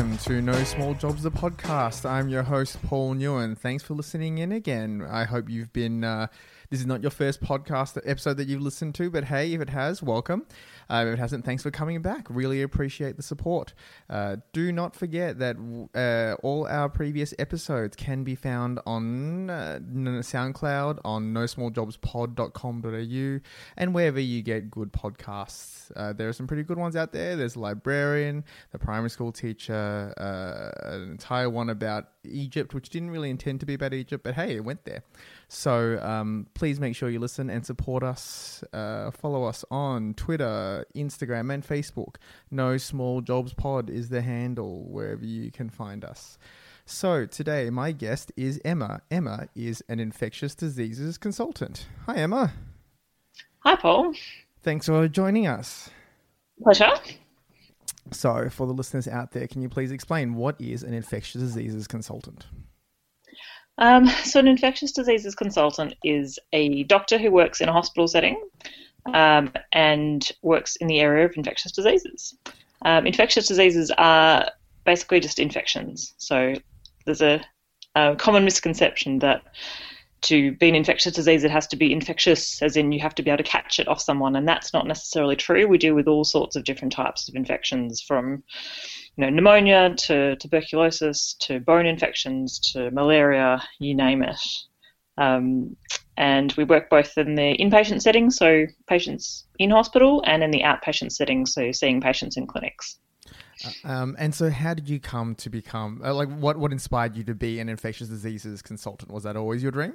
[0.00, 2.08] Welcome to No Small Jobs, the podcast.
[2.08, 3.54] I'm your host, Paul Newen.
[3.54, 5.06] Thanks for listening in again.
[5.06, 6.04] I hope you've been.
[6.04, 6.28] Uh,
[6.70, 9.68] this is not your first podcast episode that you've listened to, but hey, if it
[9.68, 10.46] has, welcome.
[10.90, 12.26] Uh, if it hasn't, thanks for coming back.
[12.28, 13.74] Really appreciate the support.
[14.08, 15.56] Uh, do not forget that
[15.94, 23.40] uh, all our previous episodes can be found on uh, SoundCloud, on nosmalljobspod.com.au,
[23.76, 25.92] and wherever you get good podcasts.
[25.94, 27.36] Uh, there are some pretty good ones out there.
[27.36, 33.10] There's a Librarian, the primary school teacher, uh, an entire one about Egypt, which didn't
[33.10, 35.04] really intend to be about Egypt, but hey, it went there.
[35.52, 38.62] So um, please make sure you listen and support us.
[38.72, 42.16] Uh, follow us on Twitter, Instagram, and Facebook.
[42.52, 46.38] No Small Jobs Pod is the handle wherever you can find us.
[46.86, 49.02] So today, my guest is Emma.
[49.10, 51.86] Emma is an infectious diseases consultant.
[52.06, 52.52] Hi, Emma.
[53.64, 54.14] Hi, Paul.
[54.62, 55.90] Thanks for joining us.
[56.62, 56.92] Pleasure.
[58.12, 61.88] So, for the listeners out there, can you please explain what is an infectious diseases
[61.88, 62.46] consultant?
[63.80, 68.40] Um, so, an infectious diseases consultant is a doctor who works in a hospital setting
[69.12, 72.36] um, and works in the area of infectious diseases.
[72.82, 74.50] Um, infectious diseases are
[74.84, 76.14] basically just infections.
[76.18, 76.54] So,
[77.06, 77.42] there's a,
[77.94, 79.42] a common misconception that
[80.22, 83.22] to be an infectious disease, it has to be infectious, as in you have to
[83.22, 85.66] be able to catch it off someone, and that's not necessarily true.
[85.66, 88.42] We deal with all sorts of different types of infections, from
[89.16, 94.40] you know pneumonia to tuberculosis to bone infections to malaria, you name it.
[95.18, 95.76] Um,
[96.16, 100.60] and we work both in the inpatient setting, so patients in hospital, and in the
[100.60, 102.98] outpatient setting, so seeing patients in clinics.
[103.64, 106.58] Uh, um, and so, how did you come to become uh, like what?
[106.58, 109.10] What inspired you to be an infectious diseases consultant?
[109.10, 109.94] Was that always your dream?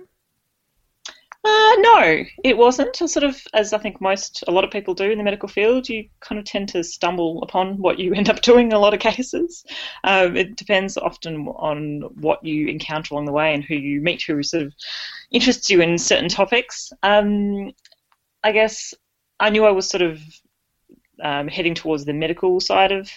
[1.45, 2.95] Uh, no, it wasn't.
[2.95, 5.87] Sort of, as I think most, a lot of people do in the medical field,
[5.87, 8.95] you kind of tend to stumble upon what you end up doing in a lot
[8.95, 9.63] of cases.
[10.03, 14.23] Um, it depends often on what you encounter along the way and who you meet
[14.23, 14.73] who sort of
[15.29, 16.91] interests you in certain topics.
[17.03, 17.73] Um,
[18.43, 18.95] I guess
[19.39, 20.19] I knew I was sort of
[21.21, 23.07] um, heading towards the medical side of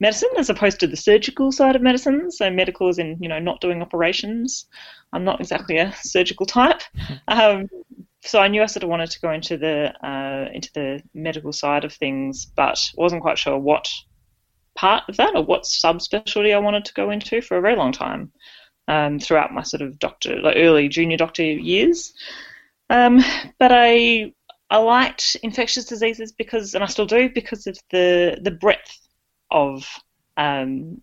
[0.00, 2.30] medicine as opposed to the surgical side of medicine.
[2.30, 4.66] So medical is in, you know, not doing operations.
[5.12, 6.82] I'm not exactly a surgical type.
[7.28, 7.68] Um,
[8.22, 11.52] so I knew I sort of wanted to go into the uh, into the medical
[11.52, 13.88] side of things, but wasn't quite sure what
[14.74, 17.92] part of that or what subspecialty I wanted to go into for a very long
[17.92, 18.32] time
[18.88, 22.12] um, throughout my sort of doctor, like early junior doctor years.
[22.90, 23.22] Um,
[23.58, 24.32] but I
[24.70, 29.03] I liked infectious diseases because, and I still do, because of the the breadth
[29.54, 29.86] of
[30.36, 31.00] um,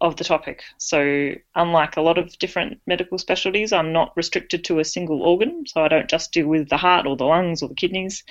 [0.00, 0.62] of the topic.
[0.78, 5.64] So, unlike a lot of different medical specialties, I'm not restricted to a single organ.
[5.66, 8.24] So, I don't just deal with the heart or the lungs or the kidneys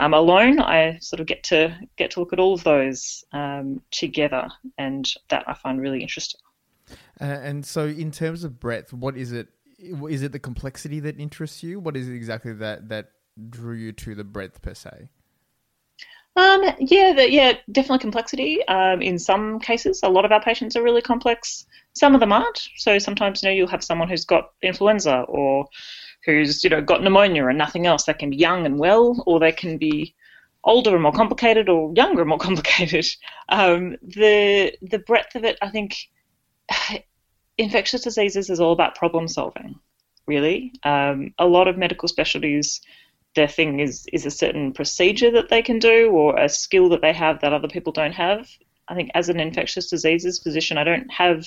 [0.00, 0.60] um, alone.
[0.60, 4.48] I sort of get to get to look at all of those um, together,
[4.78, 6.40] and that I find really interesting.
[7.20, 9.48] Uh, and so, in terms of breadth, what is it?
[9.78, 11.78] Is it the complexity that interests you?
[11.78, 13.10] What is it exactly that that
[13.50, 15.08] drew you to the breadth per se?
[16.36, 18.66] Um, yeah, the, yeah, definitely complexity.
[18.68, 21.64] Um, in some cases, a lot of our patients are really complex.
[21.94, 22.68] Some of them aren't.
[22.76, 25.66] So sometimes, you know, you'll have someone who's got influenza or
[26.26, 28.04] who's, you know, got pneumonia and nothing else.
[28.04, 30.14] They can be young and well, or they can be
[30.62, 33.06] older and more complicated, or younger and more complicated.
[33.48, 35.96] Um, the the breadth of it, I think,
[37.58, 39.76] infectious diseases is all about problem solving.
[40.26, 42.82] Really, um, a lot of medical specialties
[43.36, 47.02] their thing is is a certain procedure that they can do or a skill that
[47.02, 48.48] they have that other people don't have.
[48.88, 51.46] I think as an infectious diseases physician, I don't have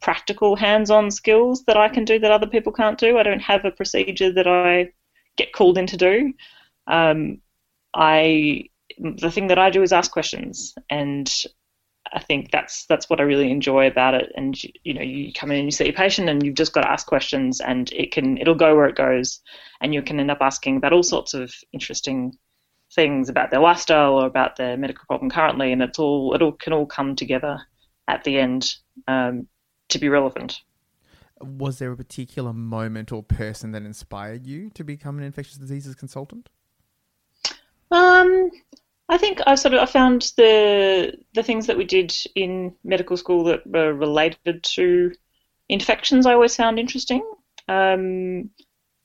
[0.00, 3.18] practical hands-on skills that I can do that other people can't do.
[3.18, 4.92] I don't have a procedure that I
[5.36, 6.32] get called in to do.
[6.86, 7.40] Um,
[7.94, 8.64] I
[8.98, 11.30] the thing that I do is ask questions, and
[12.12, 14.32] I think that's that's what I really enjoy about it.
[14.36, 16.82] And you know, you come in and you see a patient, and you've just got
[16.82, 19.40] to ask questions, and it can it'll go where it goes,
[19.80, 22.36] and you can end up asking about all sorts of interesting
[22.94, 26.52] things about their lifestyle or about their medical problem currently, and it's all it all
[26.52, 27.60] can all come together
[28.08, 28.74] at the end
[29.06, 29.46] um,
[29.88, 30.60] to be relevant.
[31.40, 35.94] Was there a particular moment or person that inspired you to become an infectious diseases
[35.94, 36.48] consultant?
[37.90, 38.50] Um,
[39.08, 43.16] I think I sort of I found the the things that we did in medical
[43.16, 45.12] school that were related to
[45.68, 46.26] infections.
[46.26, 47.22] I always found interesting.
[47.68, 48.50] Um,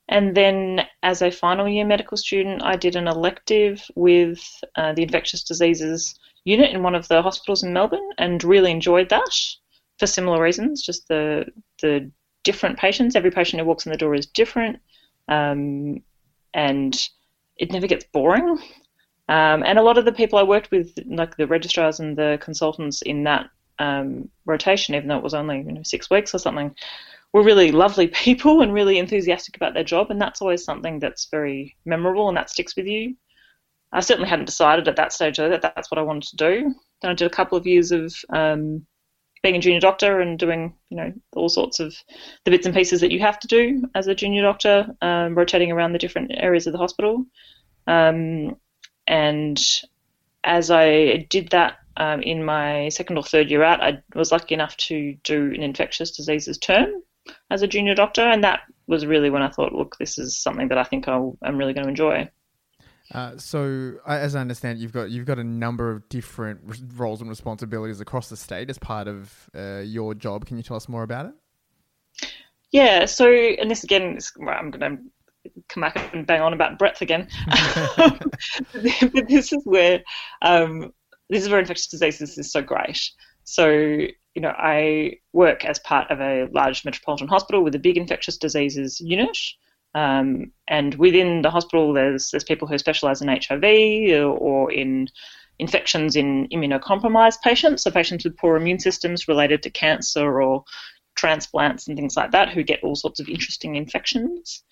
[0.10, 4.44] and then, as a final year medical student, I did an elective with
[4.76, 9.10] uh, the infectious diseases unit in one of the hospitals in Melbourne, and really enjoyed
[9.10, 9.34] that
[9.98, 10.84] for similar reasons.
[10.84, 11.46] Just the
[11.82, 12.12] the
[12.44, 13.16] different patients.
[13.16, 14.80] Every patient who walks in the door is different,
[15.30, 16.04] um,
[16.54, 17.10] and
[17.58, 18.60] it never gets boring.
[19.30, 22.38] Um, and a lot of the people I worked with, like the registrars and the
[22.42, 23.50] consultants in that
[23.80, 26.76] um, rotation, even though it was only you know six weeks or something,
[27.32, 31.30] were really lovely people and really enthusiastic about their job, and that's always something that's
[31.32, 33.16] very memorable and that sticks with you.
[33.92, 36.74] I certainly hadn't decided at that stage though that that's what I wanted to do.
[37.02, 38.86] Then I did a couple of years of um,
[39.44, 41.96] being a junior doctor and doing you know all sorts of
[42.44, 45.72] the bits and pieces that you have to do as a junior doctor, um, rotating
[45.72, 47.26] around the different areas of the hospital.
[47.86, 48.56] Um,
[49.08, 49.62] and
[50.44, 54.54] as I did that um, in my second or third year out, I was lucky
[54.54, 57.04] enough to do an infectious diseases term
[57.50, 60.68] as a junior doctor, and that was really when I thought, look, this is something
[60.68, 62.30] that I think i am really going to enjoy.
[63.14, 66.62] Uh, so, as I understand, you've got you've got a number of different
[66.96, 70.46] roles and responsibilities across the state as part of uh, your job.
[70.46, 72.30] Can you tell us more about it?
[72.72, 73.06] Yeah.
[73.06, 74.18] So, and this again,
[74.48, 75.04] I'm going to
[75.70, 77.28] come back and bang on about breadth again.
[77.98, 80.02] but this is where
[80.42, 80.92] um,
[81.30, 83.00] this is where infectious diseases is so great.
[83.44, 87.98] So, you know, I work as part of a large metropolitan hospital with a big
[87.98, 89.38] infectious diseases unit.
[89.96, 93.64] Um, and within the hospital, there's there's people who specialise in HIV
[94.40, 95.08] or in
[95.60, 100.64] infections in immunocompromised patients, so patients with poor immune systems related to cancer or
[101.16, 104.64] transplants and things like that, who get all sorts of interesting infections.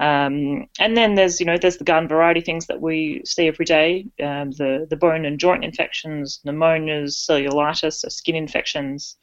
[0.00, 3.66] Um, and then there's you know there's the garden variety things that we see every
[3.66, 9.18] day, um, the the bone and joint infections, pneumonias, cellulitis, so skin infections,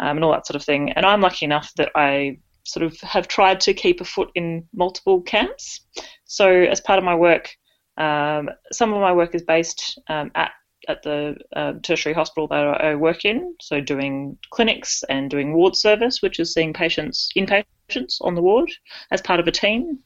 [0.00, 0.90] um, and all that sort of thing.
[0.92, 4.66] And I'm lucky enough that I sort of have tried to keep a foot in
[4.72, 5.82] multiple camps.
[6.24, 7.54] So as part of my work,
[7.98, 10.52] um, some of my work is based um, at
[10.88, 15.76] at the uh, tertiary hospital that I work in, so doing clinics and doing ward
[15.76, 18.70] service, which is seeing patients inpatients on the ward
[19.10, 19.98] as part of a team,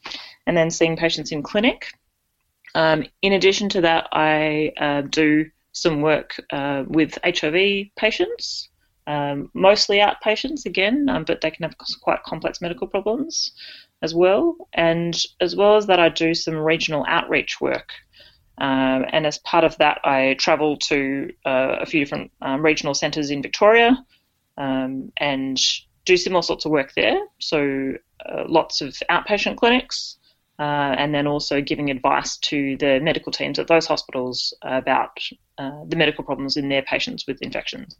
[0.47, 1.91] and then seeing patients in clinic.
[2.75, 8.69] Um, in addition to that, I uh, do some work uh, with HIV patients,
[9.07, 13.51] um, mostly outpatients again, um, but they can have quite complex medical problems
[14.01, 14.55] as well.
[14.73, 17.91] And as well as that, I do some regional outreach work.
[18.59, 22.93] Um, and as part of that, I travel to uh, a few different um, regional
[22.93, 23.97] centres in Victoria
[24.57, 25.57] um, and
[26.05, 27.19] do similar sorts of work there.
[27.39, 27.93] So
[28.25, 30.17] uh, lots of outpatient clinics,
[30.59, 35.17] uh, and then also giving advice to the medical teams at those hospitals about
[35.57, 37.97] uh, the medical problems in their patients with infections.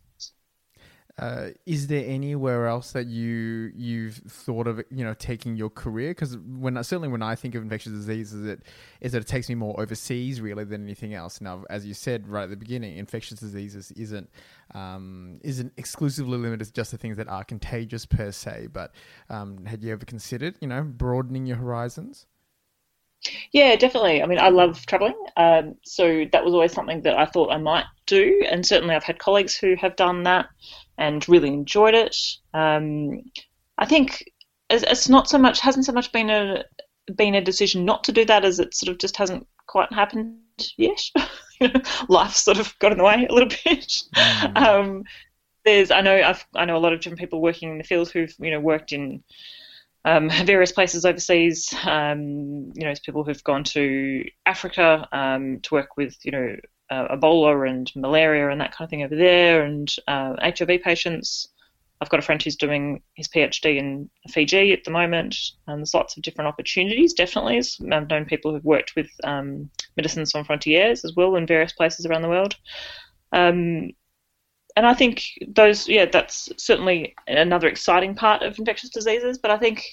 [1.20, 6.12] Uh, is there anywhere else that you you've thought of you know taking your career?
[6.12, 8.62] Because when certainly when I think of infectious diseases, it
[9.02, 11.42] is that it takes me more overseas really than anything else.
[11.42, 14.30] Now, as you said right at the beginning, infectious diseases isn't
[14.74, 18.70] um, isn't exclusively limited to just the things that are contagious per se.
[18.72, 18.94] But
[19.30, 22.28] um, had you ever considered you know broadening your horizons?
[23.52, 24.24] Yeah, definitely.
[24.24, 27.58] I mean, I love traveling, um, so that was always something that I thought I
[27.58, 30.48] might do, and certainly I've had colleagues who have done that
[31.00, 32.16] and really enjoyed it.
[32.54, 33.24] Um,
[33.78, 34.26] I think
[34.70, 36.64] it's not so much hasn't so much been a
[37.16, 40.38] been a decision not to do that as it sort of just hasn't quite happened
[40.78, 41.02] yet.
[42.10, 43.94] Life sort of got in the way a little bit.
[44.16, 44.58] Mm.
[44.58, 45.04] Um,
[45.66, 48.12] there's I know I've, I know a lot of different people working in the field
[48.12, 49.24] who've you know worked in
[50.06, 51.74] um, various places overseas.
[51.86, 56.56] Um, you know, people who've gone to Africa um, to work with you know
[56.90, 61.50] uh, Ebola and malaria and that kind of thing over there, and uh, HIV patients.
[62.02, 65.36] I've got a friend who's doing his PhD in Fiji at the moment.
[65.68, 67.62] And there's lots of different opportunities, definitely.
[67.92, 69.70] I've known people who've worked with um,
[70.00, 72.56] Médecins Sans Frontières as well in various places around the world.
[73.34, 73.92] Um,
[74.78, 79.38] and I think those, yeah, that's certainly another exciting part of infectious diseases.
[79.38, 79.84] But I think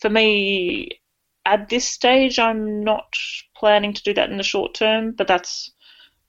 [0.00, 1.00] for me,
[1.46, 3.14] at this stage, I'm not
[3.56, 5.12] planning to do that in the short term.
[5.12, 5.72] But that's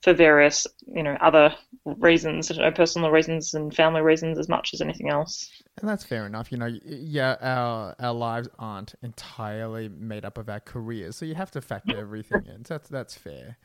[0.05, 4.71] for various, you know, other reasons, you know, personal reasons and family reasons as much
[4.71, 5.49] as anything else.
[5.79, 6.51] And that's fair enough.
[6.51, 11.33] You know, yeah, our our lives aren't entirely made up of our careers, so you
[11.33, 12.63] have to factor everything in.
[12.65, 13.57] So that's that's fair.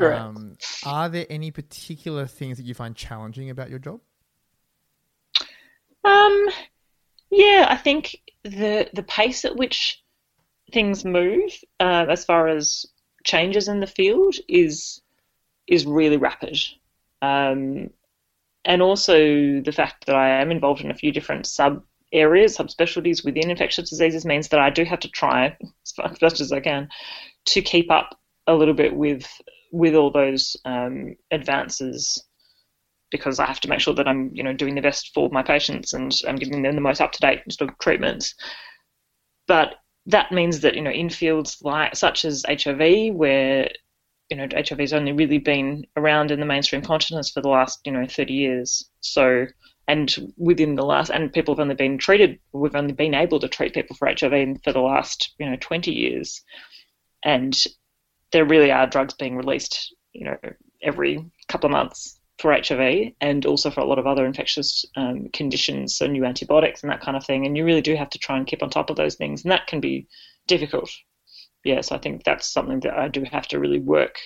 [0.00, 4.00] Um, are there any particular things that you find challenging about your job?
[6.04, 6.48] Um,
[7.30, 10.02] yeah, I think the the pace at which
[10.72, 12.84] things move, uh, as far as
[13.22, 15.00] changes in the field, is
[15.68, 16.58] is really rapid.
[17.22, 17.90] Um,
[18.64, 21.82] and also the fact that I am involved in a few different sub
[22.12, 25.56] areas, subspecialties within infectious diseases means that I do have to try
[26.04, 26.88] as much as I can
[27.46, 29.26] to keep up a little bit with
[29.70, 32.24] with all those um, advances
[33.10, 35.42] because I have to make sure that I'm you know doing the best for my
[35.42, 38.34] patients and I'm giving them the most up to date sort of treatments.
[39.46, 39.74] But
[40.06, 43.70] that means that you know in fields like such as HIV, where
[44.30, 47.80] you know, HIV has only really been around in the mainstream consciousness for the last,
[47.84, 48.90] you know, 30 years.
[49.00, 49.46] So
[49.88, 53.48] and within the last, and people have only been treated, we've only been able to
[53.48, 56.44] treat people for HIV for the last, you know, 20 years.
[57.24, 57.56] And
[58.32, 60.36] there really are drugs being released, you know,
[60.82, 65.30] every couple of months for HIV and also for a lot of other infectious um,
[65.32, 67.46] conditions, so new antibiotics and that kind of thing.
[67.46, 69.50] And you really do have to try and keep on top of those things, and
[69.50, 70.06] that can be
[70.46, 70.90] difficult.
[71.68, 74.18] Yes, I think that's something that I do have to really work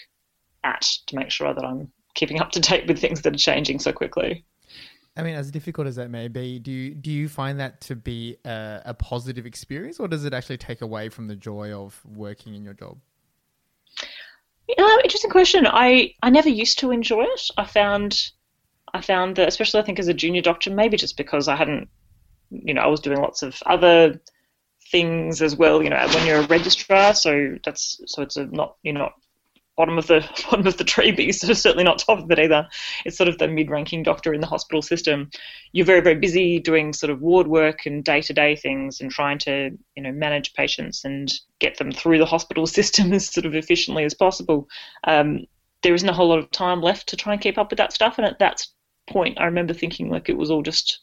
[0.63, 3.81] at to make sure that I'm keeping up to date with things that are changing
[3.81, 4.45] so quickly.
[5.17, 7.97] I mean, as difficult as that may be, do you do you find that to
[7.97, 12.01] be a, a positive experience, or does it actually take away from the joy of
[12.07, 12.97] working in your job?
[14.79, 15.67] Um, interesting question.
[15.67, 17.51] I, I never used to enjoy it.
[17.59, 18.31] I found
[18.95, 21.89] I found that, especially I think as a junior doctor, maybe just because I hadn't,
[22.51, 24.21] you know, I was doing lots of other
[24.93, 25.83] things as well.
[25.83, 29.15] You know, when you're a registrar, so that's so it's a not you're not
[29.77, 30.21] bottom of the
[30.51, 32.69] bottom of the tree, but you're sort of certainly not top of it either.
[33.05, 35.31] It's sort of the mid-ranking doctor in the hospital system.
[35.73, 39.71] You're very very busy doing sort of ward work and day-to-day things and trying to
[39.97, 44.05] you know manage patients and get them through the hospital system as sort of efficiently
[44.05, 44.69] as possible.
[45.05, 45.47] Um,
[45.83, 47.93] there isn't a whole lot of time left to try and keep up with that
[47.93, 48.65] stuff, and at that
[49.09, 51.01] point, I remember thinking like it was all just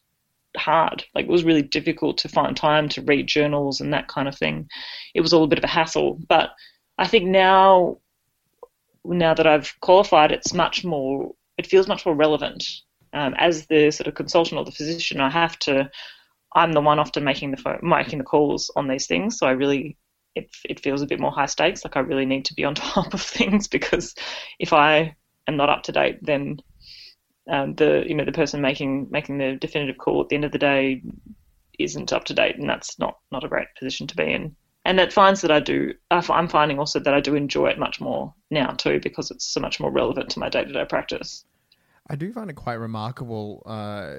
[0.57, 1.05] hard.
[1.13, 4.37] Like it was really difficult to find time to read journals and that kind of
[4.37, 4.69] thing.
[5.13, 6.51] It was all a bit of a hassle, but
[6.97, 7.97] I think now
[9.05, 12.63] now that I've qualified, it's much more, it feels much more relevant.
[13.13, 15.89] Um, as the sort of consultant or the physician, I have to,
[16.55, 19.37] I'm the one often making the phone, making the calls on these things.
[19.37, 19.97] So I really,
[20.35, 21.83] it, it feels a bit more high stakes.
[21.83, 24.13] Like I really need to be on top of things because
[24.59, 25.15] if I
[25.47, 26.59] am not up to date, then
[27.49, 30.51] um, the you know the person making making the definitive call at the end of
[30.51, 31.01] the day
[31.77, 34.99] isn't up to date, and that's not not a great position to be in and
[34.99, 35.93] it finds that I do.
[36.09, 39.59] I'm finding also that I do enjoy it much more now too because it's so
[39.59, 41.45] much more relevant to my day to day practice.
[42.09, 43.61] I do find it quite remarkable.
[43.65, 44.15] Uh,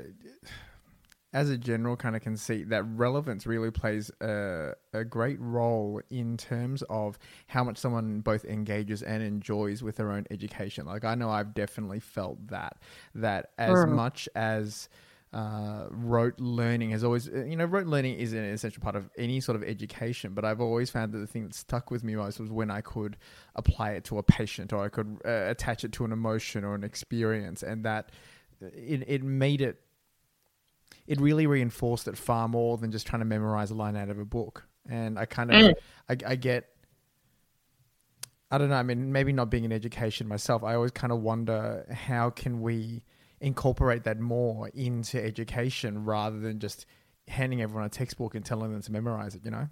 [1.32, 6.36] as a general kind of conceit, that relevance really plays a, a great role in
[6.36, 10.86] terms of how much someone both engages and enjoys with their own education.
[10.86, 12.78] Like I know I've definitely felt that
[13.14, 13.90] that as mm.
[13.90, 14.88] much as
[15.32, 19.40] uh, rote learning has always, you know, rote learning is an essential part of any
[19.40, 20.34] sort of education.
[20.34, 22.80] But I've always found that the thing that stuck with me most was when I
[22.80, 23.16] could
[23.54, 26.74] apply it to a patient or I could uh, attach it to an emotion or
[26.74, 28.10] an experience, and that
[28.62, 29.80] uh, it it made it.
[31.06, 34.18] It really reinforced it far more than just trying to memorize a line out of
[34.18, 34.64] a book.
[34.88, 35.74] And I kind of, mm.
[36.08, 36.70] I, I get
[38.50, 38.76] I don't know.
[38.76, 42.60] I mean, maybe not being in education myself, I always kind of wonder how can
[42.60, 43.02] we
[43.40, 46.86] incorporate that more into education rather than just
[47.28, 49.68] handing everyone a textbook and telling them to memorize it, you know?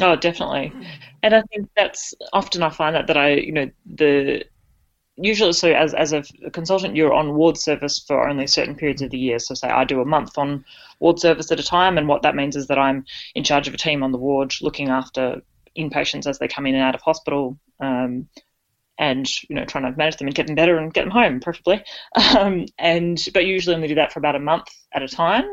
[0.00, 0.72] Oh, definitely.
[1.22, 4.44] And I think that's often I find that that I, you know, the
[5.16, 9.10] usually so as as a consultant you're on ward service for only certain periods of
[9.10, 9.38] the year.
[9.38, 10.64] So say I do a month on
[11.00, 13.04] ward service at a time, and what that means is that I'm
[13.34, 15.40] in charge of a team on the ward looking after
[15.76, 17.58] inpatients as they come in and out of hospital.
[17.80, 18.28] Um,
[18.98, 21.40] and you know trying to manage them and get them better and get them home
[21.40, 21.82] preferably
[22.38, 25.44] um, and but usually only do that for about a month at a time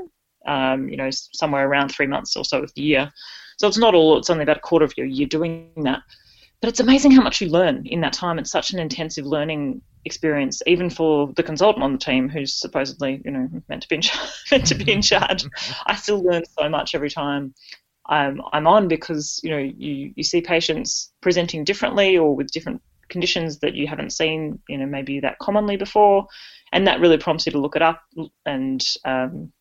[0.46, 3.12] um, you know somewhere around three months or so of the year
[3.58, 6.02] so it's not all it's only about a quarter of your year doing that
[6.62, 8.40] but it's amazing how much you learn in that time.
[8.40, 13.22] It's such an intensive learning experience even for the consultant on the team who's supposedly
[13.24, 15.46] you know meant to be in charge, meant to be in charge.
[15.86, 17.54] I still learn so much every time
[18.08, 22.82] I'm, I'm on because you know you, you see patients presenting differently or with different
[23.12, 26.26] conditions that you haven't seen, you know, maybe that commonly before,
[26.72, 28.02] and that really prompts you to look it up
[28.46, 29.52] and um,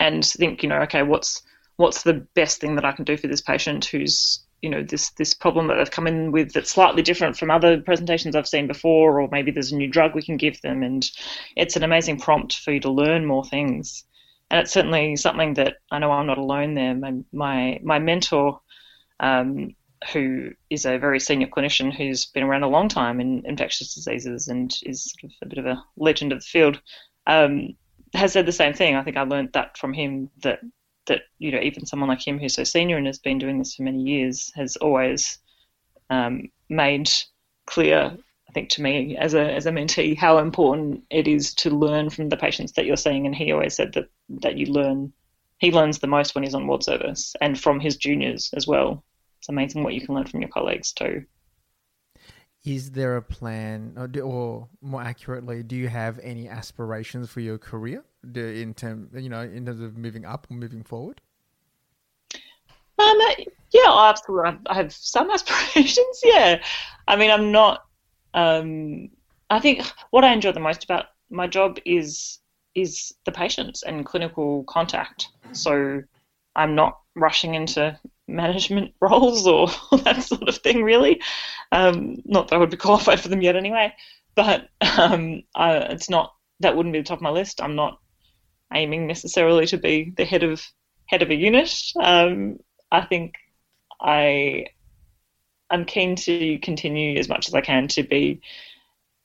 [0.00, 1.42] and think, you know, okay, what's
[1.76, 5.10] what's the best thing that I can do for this patient who's you know this
[5.10, 8.66] this problem that they've come in with that's slightly different from other presentations I've seen
[8.66, 11.08] before, or maybe there's a new drug we can give them, and
[11.54, 14.04] it's an amazing prompt for you to learn more things.
[14.50, 16.94] And it's certainly something that I know I'm not alone there.
[16.94, 18.60] My my, my mentor
[19.20, 19.76] um,
[20.12, 24.48] who is a very senior clinician who's been around a long time in infectious diseases
[24.48, 26.80] and is sort of a bit of a legend of the field,
[27.26, 27.68] um,
[28.14, 28.96] has said the same thing.
[28.96, 30.60] I think I learned that from him that
[31.06, 33.74] that you know even someone like him who's so senior and has been doing this
[33.74, 35.38] for many years has always
[36.10, 37.10] um, made
[37.66, 38.16] clear.
[38.48, 42.10] I think to me as a as a mentee how important it is to learn
[42.10, 44.08] from the patients that you're seeing, and he always said that
[44.40, 45.12] that you learn.
[45.58, 49.04] He learns the most when he's on ward service and from his juniors as well
[49.44, 51.26] it's amazing what you can learn from your colleagues too.
[52.64, 57.40] Is there a plan, or, do, or more accurately, do you have any aspirations for
[57.40, 58.02] your career
[58.34, 61.20] in term, you know, in terms of moving up or moving forward?
[62.98, 63.18] Um,
[63.70, 64.58] yeah, absolutely.
[64.66, 66.20] I have some aspirations.
[66.24, 66.62] Yeah,
[67.06, 67.84] I mean, I'm not.
[68.32, 69.10] Um,
[69.50, 72.40] I think what I enjoy the most about my job is
[72.74, 75.28] is the patients and clinical contact.
[75.52, 76.02] So
[76.56, 81.20] I'm not rushing into management roles or that sort of thing, really.
[81.72, 83.94] Um, not that I would be qualified for them yet, anyway.
[84.34, 87.62] But um, I, it's not that wouldn't be the top of my list.
[87.62, 88.00] I'm not
[88.72, 90.62] aiming necessarily to be the head of
[91.06, 91.72] head of a unit.
[92.00, 92.58] Um,
[92.90, 93.34] I think
[94.00, 94.66] I
[95.70, 98.40] I'm keen to continue as much as I can to be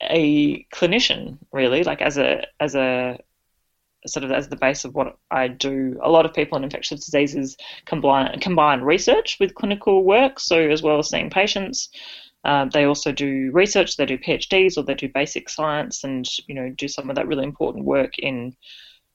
[0.02, 3.18] a clinician, really, like as a as a
[4.06, 5.98] sort of as the base of what I do.
[6.02, 10.82] A lot of people in infectious diseases combine combine research with clinical work, so as
[10.82, 11.90] well as seeing patients.
[12.44, 13.96] Um, they also do research.
[13.96, 17.26] They do PhDs or they do basic science, and you know do some of that
[17.26, 18.56] really important work in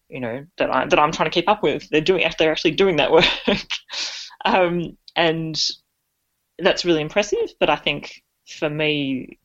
[0.10, 1.89] you know that I that I'm trying to keep up with.
[1.89, 3.25] They're doing they're actually doing that work,
[4.46, 5.60] um, and
[6.60, 7.54] that's really impressive.
[7.60, 9.39] But I think for me,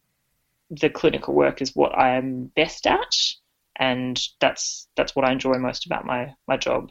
[0.70, 3.14] the clinical work is what I am best at,
[3.80, 6.90] and that's that's what I enjoy most about my my job.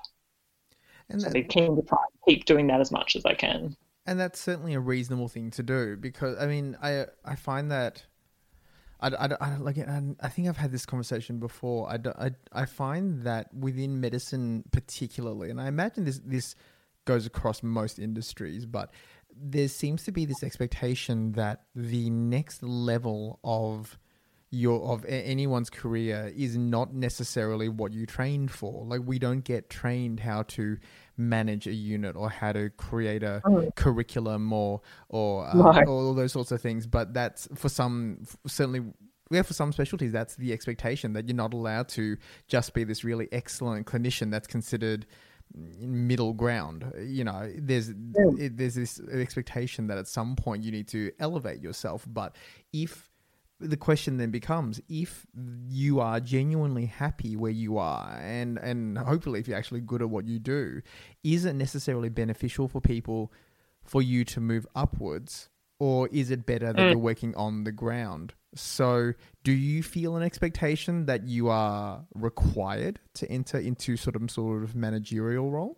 [1.10, 3.78] And so I'll be keen to try keep doing that as much as I can.
[4.06, 8.04] And that's certainly a reasonable thing to do because I mean I I find that
[9.00, 11.90] I, I, I like I, I think I've had this conversation before.
[11.90, 16.56] I, I, I find that within medicine particularly, and I imagine this this
[17.06, 18.92] goes across most industries, but
[19.36, 23.98] there seems to be this expectation that the next level of
[24.52, 28.86] your of anyone's career is not necessarily what you trained for.
[28.86, 30.78] Like we don't get trained how to
[31.18, 33.70] manage a unit or how to create a oh.
[33.76, 35.88] curriculum or or uh, right.
[35.88, 36.88] all those sorts of things.
[36.88, 38.82] But that's for some certainly.
[39.32, 43.04] Yeah, for some specialties, that's the expectation that you're not allowed to just be this
[43.04, 45.06] really excellent clinician that's considered
[45.54, 46.92] middle ground.
[47.00, 48.48] You know, there's yeah.
[48.52, 52.06] there's this expectation that at some point you need to elevate yourself.
[52.08, 52.36] But
[52.74, 53.09] if
[53.60, 55.26] the question then becomes if
[55.68, 60.10] you are genuinely happy where you are and and hopefully if you're actually good at
[60.10, 60.82] what you do
[61.24, 63.32] is it necessarily beneficial for people
[63.84, 66.90] for you to move upwards or is it better that mm.
[66.92, 73.00] you're working on the ground so do you feel an expectation that you are required
[73.14, 75.78] to enter into sort of sort of managerial role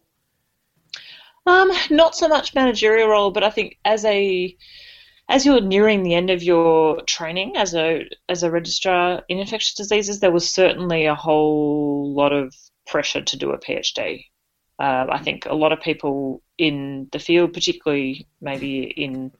[1.48, 4.56] um not so much managerial role but i think as a
[5.32, 9.74] as you're nearing the end of your training as a as a registrar in infectious
[9.74, 12.54] diseases, there was certainly a whole lot of
[12.86, 14.26] pressure to do a PhD.
[14.78, 19.32] Uh, I think a lot of people in the field, particularly maybe in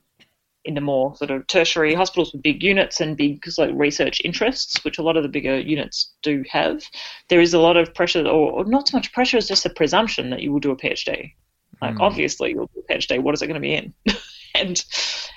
[0.64, 4.82] in the more sort of tertiary hospitals with big units and big like research interests,
[4.84, 6.82] which a lot of the bigger units do have,
[7.28, 9.70] there is a lot of pressure, or, or not so much pressure as just a
[9.70, 11.32] presumption that you will do a PhD.
[11.80, 12.00] Like mm.
[12.00, 13.20] obviously you'll do a PhD.
[13.20, 13.92] What is it going to be in?
[14.62, 14.84] and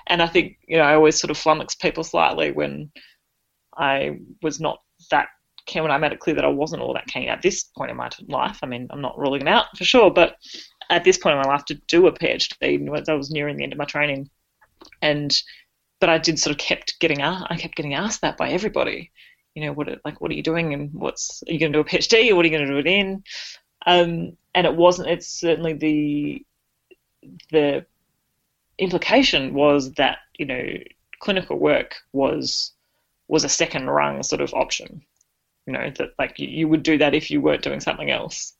[0.07, 2.91] and I think you know I always sort of flummox people slightly when
[3.75, 5.27] I was not that
[5.65, 7.91] keen when I made it clear that I wasn't all that keen at this point
[7.91, 8.59] in my life.
[8.61, 10.35] I mean, I'm not ruling it out for sure, but
[10.89, 13.73] at this point in my life to do a PhD, I was nearing the end
[13.73, 14.29] of my training,
[15.01, 15.35] and
[15.99, 19.11] but I did sort of kept getting asked, I kept getting asked that by everybody.
[19.55, 21.81] You know, what like what are you doing, and what's are you going to do
[21.81, 23.23] a PhD, or what are you going to do it in?
[23.85, 25.09] Um, and it wasn't.
[25.09, 26.45] It's certainly the
[27.51, 27.85] the
[28.77, 30.63] implication was that you know
[31.19, 32.71] clinical work was
[33.27, 35.01] was a second rung sort of option.
[35.65, 38.53] You know that like you, you would do that if you weren't doing something else.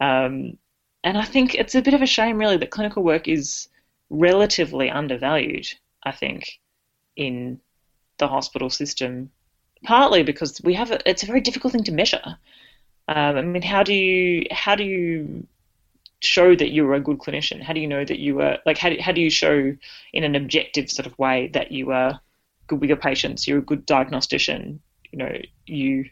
[0.00, 0.58] Um,
[1.02, 3.68] and I think it's a bit of a shame, really, that clinical work is
[4.08, 5.66] relatively undervalued.
[6.02, 6.60] I think
[7.16, 7.60] in
[8.18, 9.30] the hospital system,
[9.84, 12.36] partly because we have a, it's a very difficult thing to measure.
[13.06, 15.46] Um, I mean, how do you how do you
[16.24, 17.62] show that you're a good clinician?
[17.62, 19.74] How do you know that you are like how do, how do you show
[20.12, 22.20] in an objective sort of way that you are
[22.66, 23.46] good with your patients?
[23.46, 24.80] You're a good diagnostician.
[25.12, 26.06] You know, you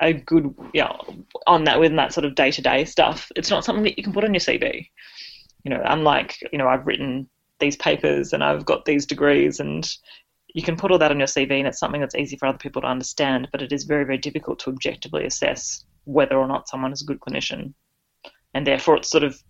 [0.00, 0.92] are good yeah
[1.46, 3.30] on that within that sort of day to day stuff.
[3.36, 4.88] It's not something that you can put on your CV.
[5.64, 9.88] You know, unlike you know I've written these papers and I've got these degrees and
[10.54, 12.58] you can put all that on your CV and it's something that's easy for other
[12.58, 16.68] people to understand, but it is very, very difficult to objectively assess whether or not
[16.68, 17.74] someone is a good clinician
[18.54, 19.42] and therefore it sort of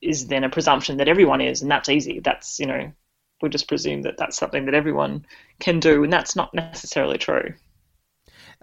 [0.00, 2.20] is then a presumption that everyone is, and that's easy.
[2.20, 2.92] That's you know
[3.42, 5.26] we just presume that that's something that everyone
[5.60, 7.54] can do, and that's not necessarily true.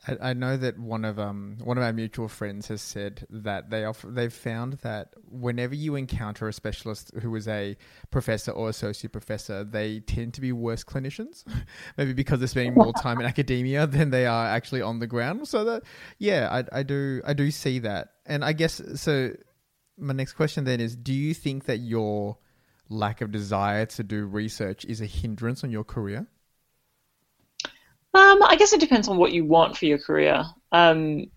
[0.08, 3.86] I, know that one of um one of our mutual friends has said that they
[3.86, 7.78] off, they've found that whenever you encounter a specialist who is a
[8.10, 11.44] professor or associate professor, they tend to be worse clinicians,
[11.98, 15.48] maybe because they're spending more time in academia than they are actually on the ground.
[15.48, 15.84] So that
[16.18, 19.34] yeah, I, I do I do see that, and I guess so.
[19.98, 22.40] My next question then is: Do you think that your
[22.90, 26.26] lack of desire to do research is a hindrance on your career?
[28.14, 30.44] Um, I guess it depends on what you want for your career.
[30.72, 31.28] Um,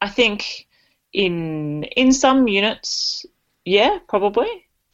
[0.00, 0.66] I think
[1.12, 3.26] in in some units,
[3.64, 4.48] yeah, probably.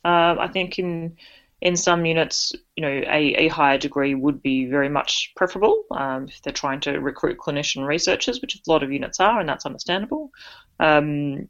[0.05, 1.17] Um, I think in
[1.61, 6.29] in some units, you know, a, a higher degree would be very much preferable um,
[6.29, 9.67] if they're trying to recruit clinician researchers, which a lot of units are, and that's
[9.67, 10.31] understandable.
[10.81, 11.49] Um,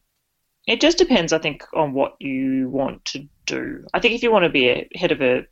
[0.67, 3.85] it just depends, I think, on what you want to do.
[3.95, 5.47] I think if you want to be a head of a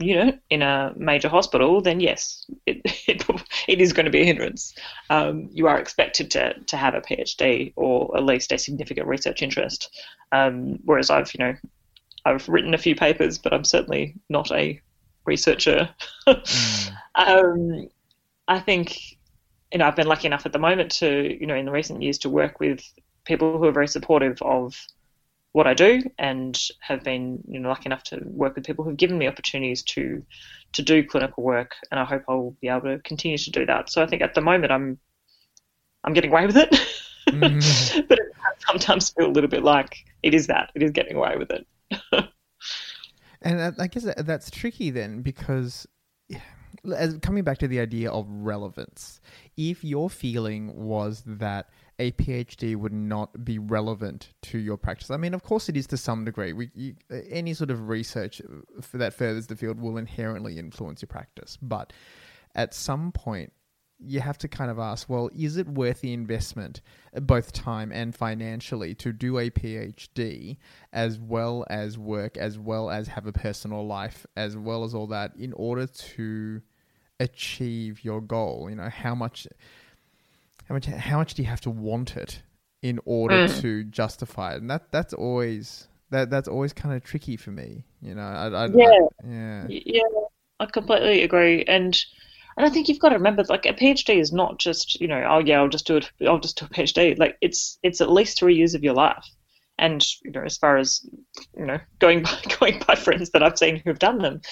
[0.00, 3.24] unit in a major hospital, then yes, it, it,
[3.66, 4.74] it is going to be a hindrance.
[5.10, 9.42] Um, you are expected to, to have a PhD or at least a significant research
[9.42, 9.90] interest.
[10.32, 11.56] Um, whereas I've, you know,
[12.24, 14.80] I've written a few papers, but I'm certainly not a
[15.24, 15.88] researcher.
[16.26, 16.90] mm.
[17.14, 17.88] um,
[18.46, 19.18] I think,
[19.72, 22.02] you know, I've been lucky enough at the moment to, you know, in the recent
[22.02, 22.80] years to work with
[23.24, 24.74] people who are very supportive of
[25.52, 28.96] what I do and have been you know lucky enough to work with people who've
[28.96, 30.22] given me opportunities to
[30.72, 33.90] to do clinical work and I hope I'll be able to continue to do that.
[33.90, 34.98] So I think at the moment I'm
[36.04, 36.70] I'm getting away with it.
[37.28, 38.00] Mm-hmm.
[38.08, 38.32] but it
[38.66, 40.70] sometimes feel a little bit like it is that.
[40.74, 41.66] It is getting away with it.
[43.42, 45.86] and I guess that's tricky then because
[46.96, 49.20] as coming back to the idea of relevance,
[49.56, 55.10] if your feeling was that a PhD would not be relevant to your practice.
[55.10, 56.52] I mean, of course, it is to some degree.
[56.52, 56.94] We, you,
[57.28, 61.92] any sort of research uh, that furthers the field will inherently influence your practice, but
[62.54, 63.52] at some point,
[64.00, 66.82] you have to kind of ask, well, is it worth the investment,
[67.16, 70.56] uh, both time and financially, to do a PhD
[70.92, 75.08] as well as work, as well as have a personal life, as well as all
[75.08, 76.62] that, in order to
[77.18, 78.68] achieve your goal?
[78.70, 79.48] You know, how much
[80.68, 82.42] how much how much do you have to want it
[82.82, 83.60] in order mm.
[83.62, 84.60] to justify it?
[84.60, 87.84] And that that's always that that's always kind of tricky for me.
[88.02, 90.02] You know, I, I, yeah, I, yeah, yeah.
[90.60, 91.98] I completely agree, and
[92.56, 95.24] and I think you've got to remember, like a PhD is not just you know,
[95.28, 97.18] oh yeah, I'll just do it, I'll just do a PhD.
[97.18, 99.24] Like it's it's at least three years of your life,
[99.78, 101.00] and you know, as far as
[101.56, 104.42] you know, going by going by friends that I've seen who have done them,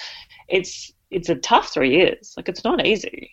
[0.47, 2.33] it's it's a tough three years.
[2.35, 3.31] Like it's not easy.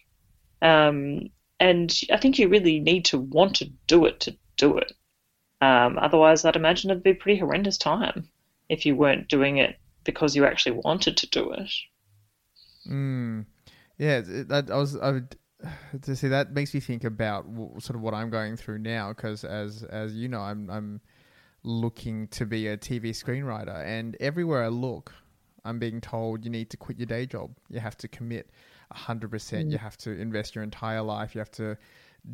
[0.61, 1.31] Um,
[1.65, 4.93] and I think you really need to want to do it to do it.
[5.63, 8.29] Um, otherwise, I'd imagine it'd be a pretty horrendous time
[8.69, 11.73] if you weren't doing it because you actually wanted to do it.
[12.87, 13.47] Mm.
[13.97, 14.97] Yeah, that I was.
[14.97, 15.37] I would,
[16.03, 17.47] to see that makes me think about
[17.79, 21.01] sort of what I'm going through now because as as you know, I'm I'm
[21.63, 25.15] looking to be a TV screenwriter, and everywhere I look,
[25.65, 27.57] I'm being told you need to quit your day job.
[27.71, 28.51] You have to commit
[28.93, 29.29] 100%.
[29.29, 29.71] Mm.
[29.71, 31.35] You have to invest your entire life.
[31.35, 31.77] You have to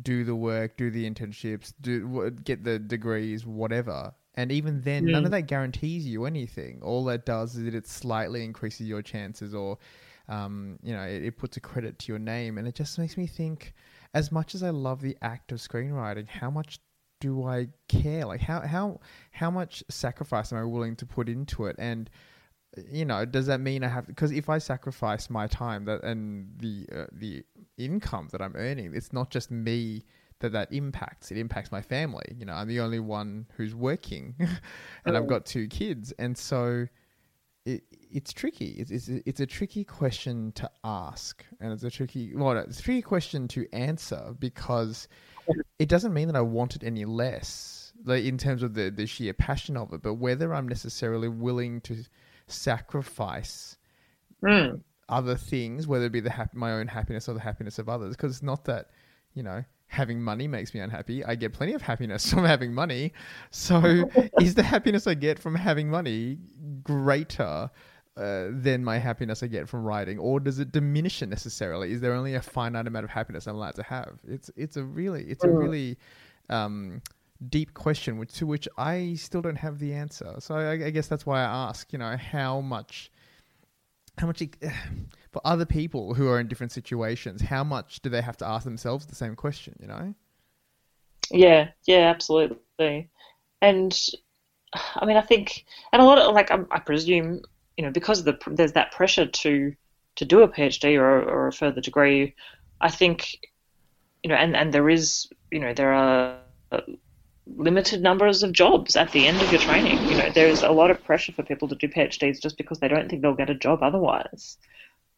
[0.01, 4.13] do the work, do the internships, do get the degrees, whatever.
[4.35, 5.11] And even then, mm.
[5.11, 6.79] none of that guarantees you anything.
[6.81, 9.77] All that does is that it slightly increases your chances, or
[10.29, 12.57] um, you know, it, it puts a credit to your name.
[12.57, 13.73] And it just makes me think,
[14.13, 16.79] as much as I love the act of screenwriting, how much
[17.19, 18.25] do I care?
[18.25, 18.99] Like how how
[19.31, 21.77] how much sacrifice am I willing to put into it?
[21.79, 22.09] And
[22.89, 24.07] you know, does that mean I have?
[24.07, 27.43] Because if I sacrifice my time that and the uh, the
[27.77, 30.03] income that I'm earning, it's not just me
[30.39, 31.31] that that impacts.
[31.31, 32.35] It impacts my family.
[32.37, 34.35] You know, I'm the only one who's working,
[35.05, 36.87] and I've got two kids, and so
[37.65, 38.75] it it's tricky.
[38.79, 42.83] It's, it's it's a tricky question to ask, and it's a tricky well, it's a
[42.83, 45.09] tricky question to answer because
[45.77, 49.05] it doesn't mean that I want it any less, like in terms of the the
[49.05, 51.97] sheer passion of it, but whether I'm necessarily willing to
[52.51, 53.77] sacrifice
[54.43, 54.79] mm.
[55.09, 58.15] other things, whether it be the hap- my own happiness or the happiness of others.
[58.15, 58.89] Because it's not that,
[59.33, 61.23] you know, having money makes me unhappy.
[61.23, 63.13] I get plenty of happiness from having money.
[63.51, 64.09] So
[64.41, 66.37] is the happiness I get from having money
[66.83, 67.69] greater?
[68.17, 71.93] Uh, than my happiness I get from writing, or does it diminish it necessarily?
[71.93, 74.19] Is there only a finite amount of happiness I'm allowed to have?
[74.27, 75.55] It's it's a really it's a hmm.
[75.55, 75.97] really
[76.49, 77.01] um,
[77.49, 80.35] deep question which, to which I still don't have the answer.
[80.39, 83.11] So I, I guess that's why I ask, you know, how much,
[84.17, 84.43] how much,
[85.31, 88.63] for other people who are in different situations, how much do they have to ask
[88.65, 90.13] themselves the same question, you know?
[91.31, 93.09] Yeah, yeah, absolutely.
[93.61, 93.97] And
[94.95, 97.41] I mean, I think, and a lot of, like, I, I presume,
[97.77, 99.75] you know, because the, there's that pressure to,
[100.15, 102.35] to do a PhD or, or a further degree,
[102.81, 103.39] I think,
[104.23, 106.37] you know, and, and there is, you know, there are
[107.57, 109.97] limited numbers of jobs at the end of your training.
[110.09, 112.87] You know, there's a lot of pressure for people to do PhDs just because they
[112.87, 114.57] don't think they'll get a job otherwise,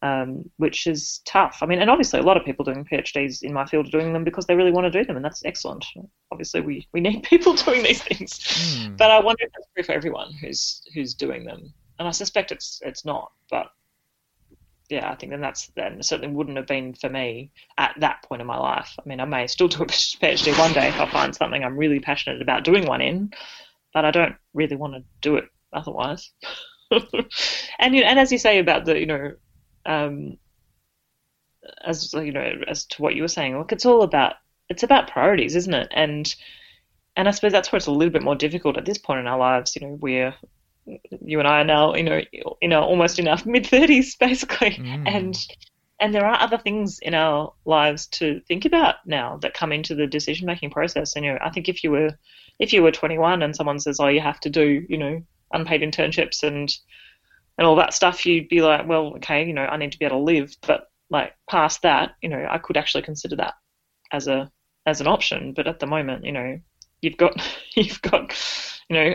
[0.02, 1.60] um, which is tough.
[1.62, 4.13] I mean, and obviously a lot of people doing PhDs in my field are doing
[4.13, 5.86] them because they really want to do them, and that's excellent.
[6.32, 8.98] Obviously, we, we need people doing these things, mm.
[8.98, 12.52] but I wonder if that's true for everyone who's who's doing them, and I suspect
[12.52, 13.67] it's it's not, but
[14.89, 18.41] yeah, I think then that's then certainly wouldn't have been for me at that point
[18.41, 18.93] in my life.
[19.00, 21.78] I mean, I may still do a PhD one day if I find something I'm
[21.78, 23.32] really passionate about doing one in,
[23.93, 26.32] but I don't really want to do it otherwise.
[26.91, 29.32] and you know, and as you say about the you know,
[29.86, 30.38] um,
[31.84, 34.36] as you know, as to what you were saying, look, it's all about
[34.69, 35.88] it's about priorities, isn't it?
[35.91, 36.34] And
[37.15, 39.28] and I suppose that's where it's a little bit more difficult at this point in
[39.28, 39.76] our lives.
[39.76, 40.34] You know, we're
[40.86, 42.22] you and I are now, you know,
[42.62, 45.04] you know, almost in our mid thirties, basically, mm.
[45.08, 45.38] and
[46.00, 49.96] and there are other things in our lives to think about now that come into
[49.96, 51.15] the decision making process.
[51.15, 52.12] And you know, I think if you were
[52.60, 55.22] if you were 21 and someone says, "Oh, you have to do," you know,
[55.54, 56.74] unpaid internships and
[57.58, 60.06] and all that stuff, you'd be like, "Well, okay, you know, I need to be
[60.06, 63.54] able to live," but like past that, you know, I could actually consider that
[64.12, 64.52] as a
[64.86, 65.54] as an option.
[65.54, 66.60] But at the moment, you know,
[67.02, 67.34] you've got
[67.76, 68.36] you've got
[68.89, 69.13] you know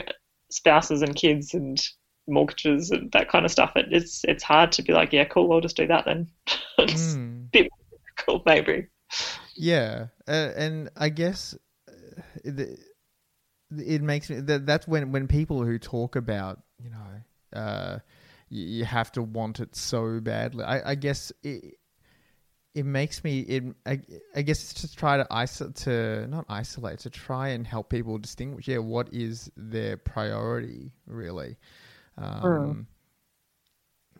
[0.50, 1.80] spouses and kids and
[2.26, 3.72] mortgages and that kind of stuff.
[3.76, 6.28] It, it's it's hard to be like, yeah, cool, I'll just do that then.
[6.78, 7.46] it's mm.
[7.46, 7.70] a bit
[8.16, 8.86] cool, maybe.
[9.56, 11.56] Yeah, uh, and I guess
[11.88, 12.78] uh, it,
[13.76, 17.98] it makes me that that's when when people who talk about you know uh,
[18.48, 20.64] you, you have to want it so badly.
[20.64, 21.77] I, I guess it,
[22.74, 24.00] it makes me it I,
[24.34, 28.18] I guess it's to try to isolate to not isolate to try and help people
[28.18, 31.56] distinguish yeah what is their priority really
[32.16, 32.86] um, mm.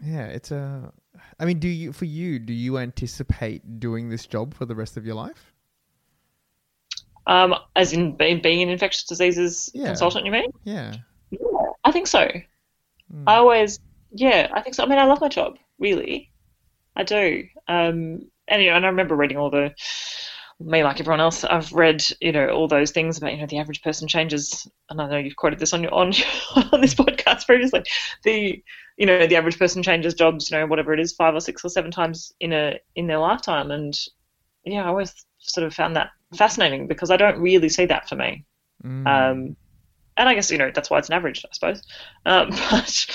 [0.07, 0.93] yeah it's a
[1.39, 4.97] i mean do you for you do you anticipate doing this job for the rest
[4.97, 5.53] of your life
[7.27, 9.87] um as in being, being an infectious diseases yeah.
[9.87, 10.95] consultant you mean yeah
[11.31, 11.39] yeah
[11.85, 13.25] i think so mm.
[13.27, 13.79] i always
[14.13, 16.33] yeah i think so i mean i love my job really
[16.99, 17.45] I do.
[17.69, 19.75] Um, and, you know, and I remember reading all the
[20.61, 23.59] me like everyone else, I've read you know all those things about you know the
[23.59, 26.13] average person changes, and I know you've quoted this on your on
[26.73, 27.85] on this podcast previously.
[28.25, 28.63] The
[28.97, 31.65] you know the average person changes jobs, you know whatever it is, five or six
[31.65, 33.99] or seven times in a in their lifetime, and
[34.65, 38.17] yeah, I always sort of found that fascinating because I don't really see that for
[38.17, 38.45] me.
[38.85, 39.07] Mm.
[39.07, 39.57] Um,
[40.17, 41.83] and I guess you know that's why it's an average, I suppose.
[42.27, 43.07] Um, but,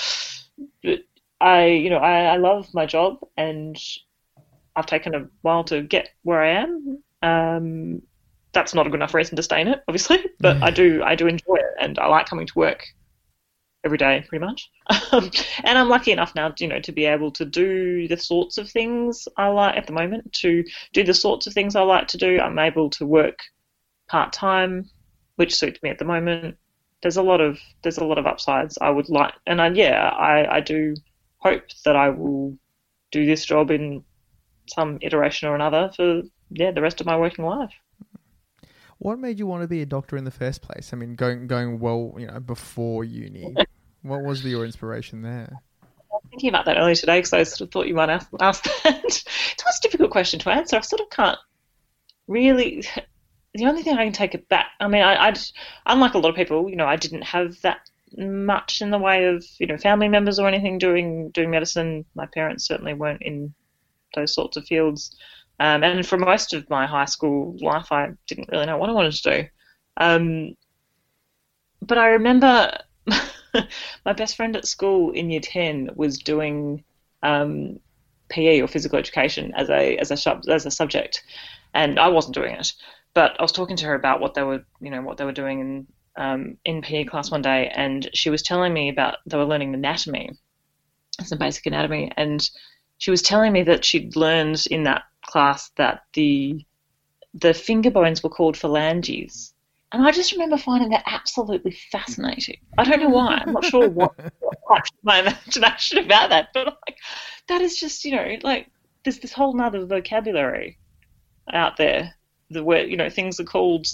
[0.82, 1.00] but
[1.42, 3.76] I you know I, I love my job and
[4.76, 7.02] I've taken a while to get where I am.
[7.22, 8.02] Um,
[8.52, 11.14] that's not a good enough reason to stay in it, obviously, but I do I
[11.14, 12.84] do enjoy it, and I like coming to work
[13.84, 14.70] every day, pretty much.
[15.64, 18.70] And I'm lucky enough now, you know, to be able to do the sorts of
[18.70, 20.32] things I like at the moment.
[20.34, 23.38] To do the sorts of things I like to do, I'm able to work
[24.08, 24.90] part time,
[25.36, 26.56] which suits me at the moment.
[27.02, 30.08] There's a lot of there's a lot of upsides I would like, and I, yeah,
[30.08, 30.94] I I do
[31.38, 32.56] hope that I will
[33.10, 34.02] do this job in
[34.66, 37.72] some iteration or another for yeah the rest of my working life.
[38.98, 40.92] What made you want to be a doctor in the first place?
[40.92, 43.54] I mean, going going well, you know, before uni.
[44.02, 45.60] what was the, your inspiration there?
[45.82, 48.28] I was thinking about that earlier today because I sort of thought you might ask,
[48.40, 49.04] ask that.
[49.04, 50.76] it's a difficult question to answer.
[50.76, 51.38] I sort of can't
[52.28, 52.84] really.
[53.54, 54.66] The only thing I can take it back.
[54.80, 55.38] I mean, I, I'd
[55.86, 59.26] unlike a lot of people, you know, I didn't have that much in the way
[59.26, 62.04] of you know family members or anything doing doing medicine.
[62.14, 63.54] My parents certainly weren't in
[64.14, 65.16] those sorts of fields.
[65.60, 68.92] Um, and for most of my high school life, I didn't really know what I
[68.92, 69.48] wanted to do.
[69.96, 70.56] Um,
[71.80, 72.76] but I remember
[74.04, 76.82] my best friend at school in year 10 was doing
[77.22, 77.78] um,
[78.30, 81.22] PE or physical education as a, as, a, as a subject,
[81.72, 82.72] and I wasn't doing it.
[83.14, 85.32] But I was talking to her about what they were, you know, what they were
[85.32, 89.36] doing in um, in PE class one day, and she was telling me about they
[89.36, 90.30] were learning anatomy,
[91.22, 92.48] some basic anatomy, and
[93.04, 96.64] she was telling me that she'd learned in that class that the
[97.34, 99.52] the finger bones were called phalanges.
[99.92, 102.60] And I just remember finding that absolutely fascinating.
[102.78, 103.42] I don't know why.
[103.44, 106.96] I'm not sure what, what my imagination about that, but like,
[107.48, 108.70] that is just, you know, like
[109.04, 110.78] there's this whole nother vocabulary
[111.52, 112.14] out there.
[112.48, 113.86] The word, you know, things are called,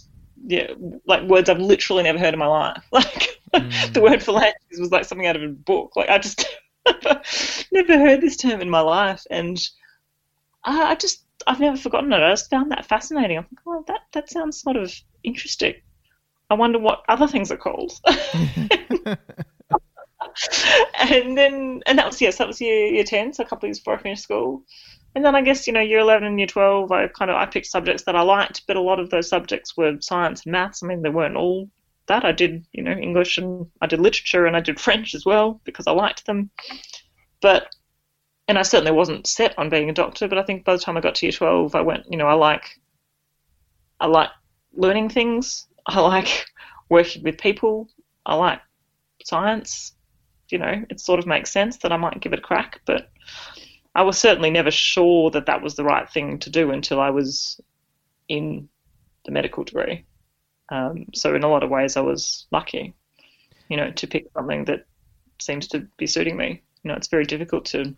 [0.47, 0.71] yeah,
[1.05, 2.85] like words I've literally never heard in my life.
[2.93, 3.93] Like mm.
[3.93, 5.97] the word phalanges was like something out of a book.
[5.97, 6.47] Like I just
[7.73, 9.61] never heard this term in my life, and
[10.65, 12.23] I, I, just I've never forgotten it.
[12.23, 13.39] I just found that fascinating.
[13.39, 15.75] I'm like, oh, that that sounds sort of interesting.
[16.51, 17.93] I wonder what other things are called.
[20.99, 23.69] and then and that was yes, that was year year ten, so a couple of
[23.69, 24.63] years before I finished school.
[25.15, 27.47] And then I guess you know year eleven and year twelve, I kind of I
[27.47, 30.83] picked subjects that I liked, but a lot of those subjects were science and maths.
[30.83, 31.69] I mean, they weren't all
[32.07, 32.25] that.
[32.25, 35.61] I did, you know, English and I did literature and I did French as well
[35.65, 36.51] because I liked them.
[37.41, 37.75] But,
[38.49, 40.97] and I certainly wasn't set on being a doctor, but I think by the time
[40.97, 42.81] I got to year 12, I went, you know, I like,
[43.99, 44.31] I like
[44.73, 45.67] learning things.
[45.87, 46.47] I like
[46.89, 47.89] working with people.
[48.27, 48.61] I like
[49.25, 49.93] science.
[50.51, 53.09] You know, it sort of makes sense that I might give it a crack, but
[53.95, 57.11] I was certainly never sure that that was the right thing to do until I
[57.11, 57.61] was
[58.29, 58.69] in
[59.25, 60.07] the medical degree.
[60.71, 62.95] Um, so in a lot of ways, I was lucky,
[63.69, 64.87] you know, to pick something that
[65.41, 66.63] seems to be suiting me.
[66.83, 67.95] You know, it's very difficult to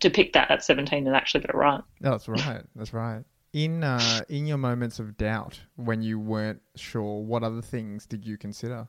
[0.00, 1.80] to pick that at 17 and actually get it right.
[2.00, 2.62] That's right.
[2.74, 3.22] That's right.
[3.52, 8.26] In uh, in your moments of doubt, when you weren't sure, what other things did
[8.26, 8.88] you consider?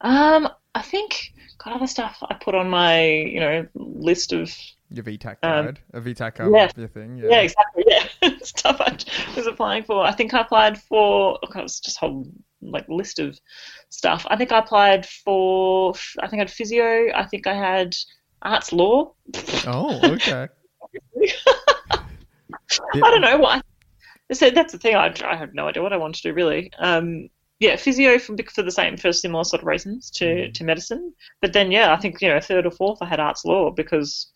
[0.00, 4.52] Um, I think got other stuff I put on my you know list of
[4.92, 6.70] your VTAC Um, a VTAC card, yeah.
[6.76, 7.16] your thing.
[7.18, 8.06] yeah, yeah exactly yeah
[8.42, 8.96] stuff I
[9.36, 10.04] was applying for.
[10.04, 12.26] I think I applied for God, it was just a whole
[12.60, 13.38] like list of
[13.88, 14.26] stuff.
[14.28, 17.10] I think I applied for I think I had physio.
[17.14, 17.94] I think I had
[18.42, 19.12] arts law.
[19.66, 20.48] Oh, okay.
[21.92, 22.00] I
[22.94, 23.60] don't know why.
[24.32, 24.94] So that's the thing.
[24.96, 26.70] I, I have no idea what I want to do really.
[26.78, 27.28] Um,
[27.60, 30.54] yeah, physio for, for the same for similar sort of reasons to, Mm.
[30.54, 31.12] to medicine.
[31.40, 34.32] But then yeah, I think you know third or fourth I had arts law because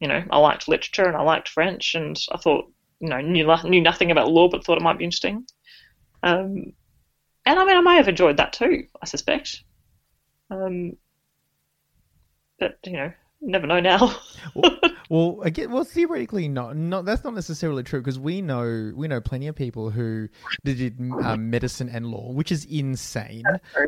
[0.00, 3.54] you know I liked literature and I liked French and I thought you know knew
[3.64, 5.46] knew nothing about law but thought it might be interesting.
[6.22, 6.72] Um,
[7.46, 8.84] and I mean I may have enjoyed that too.
[9.00, 9.62] I suspect.
[10.50, 10.96] Um,
[12.58, 14.16] but you know, never know now.
[14.54, 14.78] Well,
[15.42, 19.46] again, well, theoretically, not, not that's not necessarily true because we know we know plenty
[19.46, 20.28] of people who
[20.64, 23.44] did um, medicine and law, which is insane.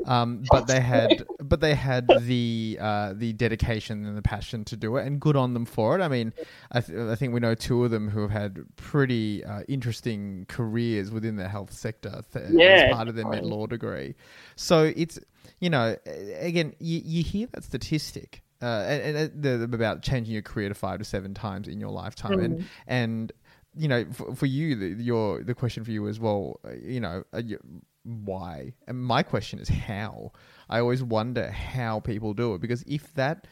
[0.07, 4.77] Um, but they had, but they had the uh, the dedication and the passion to
[4.77, 6.03] do it, and good on them for it.
[6.03, 6.33] I mean,
[6.73, 10.47] I, th- I think we know two of them who have had pretty uh, interesting
[10.49, 14.15] careers within the health sector th- Yeah, as part of their med law degree.
[14.57, 15.19] So it's
[15.61, 15.97] you know,
[16.39, 20.69] again, you, you hear that statistic uh, and, and the, the- about changing your career
[20.69, 23.33] to five to seven times in your lifetime, and and
[23.77, 27.01] you know, for, for you, the, your the question for you is, well, uh, you
[27.01, 27.59] know, uh, you,
[28.03, 28.73] why?
[28.89, 30.33] And my question is how.
[30.69, 33.47] I always wonder how people do it because if that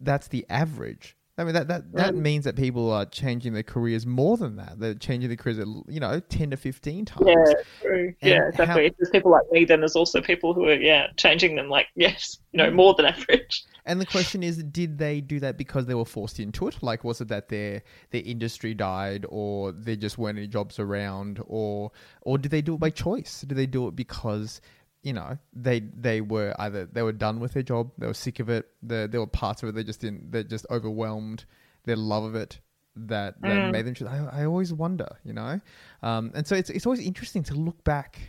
[0.00, 1.16] that's the average.
[1.40, 4.78] I mean that that, that means that people are changing their careers more than that.
[4.78, 7.26] They're changing their careers, you know, ten to fifteen times.
[7.26, 8.14] Yeah, true.
[8.20, 8.66] And Yeah, exactly.
[8.66, 11.70] how- If there's people like me, then there's also people who are yeah changing them
[11.70, 13.64] like yes, you know, more than average.
[13.86, 16.82] And the question is, did they do that because they were forced into it?
[16.82, 21.40] Like, was it that their their industry died, or there just weren't any jobs around,
[21.46, 23.40] or or did they do it by choice?
[23.40, 24.60] Did they do it because
[25.02, 28.38] you know they they were either they were done with their job, they were sick
[28.40, 31.44] of it, the, there were parts of it they just didn't, they just overwhelmed
[31.84, 32.60] their love of it
[32.96, 33.70] that that Mm.
[33.70, 33.94] made them.
[33.94, 35.60] choose- I, I always wonder, you know,
[36.02, 38.20] um, and so it's it's always interesting to look back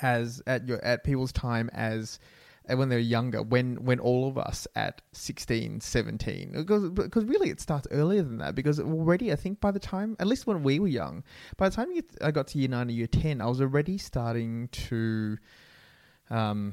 [0.00, 2.18] as at your at people's time as
[2.76, 7.60] when they're younger when when all of us at 16 17 because because really it
[7.60, 10.78] starts earlier than that because already i think by the time at least when we
[10.78, 11.22] were young
[11.56, 13.96] by the time you, i got to year 9 or year 10 i was already
[13.96, 15.38] starting to
[16.30, 16.72] um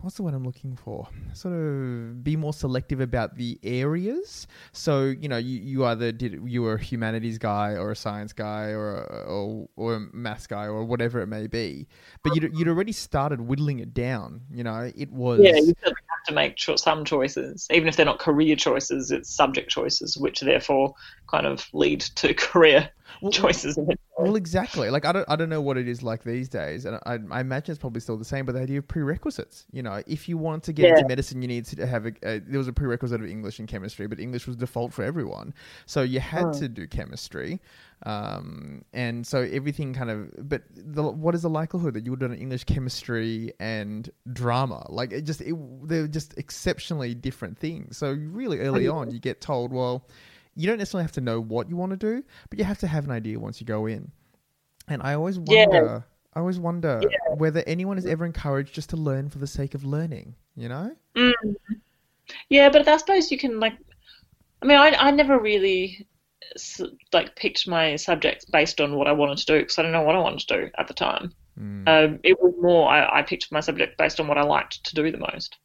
[0.00, 1.08] what's the word I'm looking for?
[1.32, 4.46] Sort of be more selective about the areas.
[4.72, 8.32] So you know, you, you either did you were a humanities guy or a science
[8.32, 11.88] guy or a, or or a maths guy or whatever it may be,
[12.22, 14.42] but you'd you'd already started whittling it down.
[14.50, 17.96] You know, it was Yeah, you certainly have to make cho- some choices, even if
[17.96, 19.10] they're not career choices.
[19.10, 20.94] It's subject choices, which therefore
[21.28, 23.78] kind of lead to career Well, choices.
[24.20, 24.90] Well, exactly.
[24.90, 27.40] Like I don't, I don't know what it is like these days, and I, I
[27.40, 28.46] imagine it's probably still the same.
[28.46, 30.88] But the idea of prerequisites, you know, if you want to get Yeah.
[30.88, 32.40] into medicine, you need to have a, a.
[32.40, 35.54] There was a prerequisite of English and chemistry, but English was default for everyone,
[35.86, 36.52] so you had Hmm.
[36.54, 37.60] to do chemistry,
[38.06, 40.48] um, and so everything kind of.
[40.48, 44.84] But the, what is the likelihood that you would have done English, chemistry, and drama?
[44.88, 45.54] Like it just, it,
[45.86, 47.96] they're just exceptionally different things.
[47.96, 50.08] So really early on, you get told, well
[50.58, 52.86] you don't necessarily have to know what you want to do, but you have to
[52.86, 54.10] have an idea once you go in.
[54.88, 55.66] And I always Yeah.
[55.66, 57.02] wonder, I always wonder
[57.36, 60.34] whether anyone is ever encouraged just to learn for the sake of learning.
[60.56, 60.96] You know?
[62.48, 63.74] Yeah, but I suppose you can like.
[64.60, 66.06] I mean, I I never really
[67.12, 70.02] like picked my subjects based on what I wanted to do because I don't know
[70.02, 71.32] what I wanted to do at the time.
[71.60, 71.88] Mm.
[71.88, 74.94] Um, it was more I, I picked my subject based on what I liked to
[74.94, 75.56] do the most,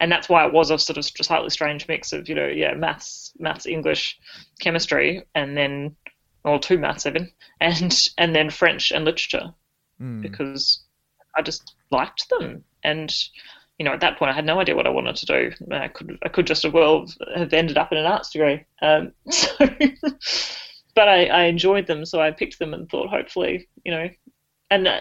[0.00, 2.74] and that's why it was a sort of slightly strange mix of you know yeah
[2.74, 4.18] maths, maths, English,
[4.60, 5.96] chemistry, and then
[6.44, 7.30] or two maths even,
[7.60, 9.52] and and then French and literature
[10.00, 10.22] Mm.
[10.22, 10.84] because
[11.36, 12.64] I just liked them.
[12.84, 13.12] And
[13.78, 15.52] you know, at that point, I had no idea what I wanted to do.
[15.72, 18.64] I could I could just as well have ended up in an arts degree.
[18.82, 19.56] Um, so,
[20.94, 24.08] but I, I enjoyed them, so I picked them and thought, hopefully, you know,
[24.70, 25.00] and uh,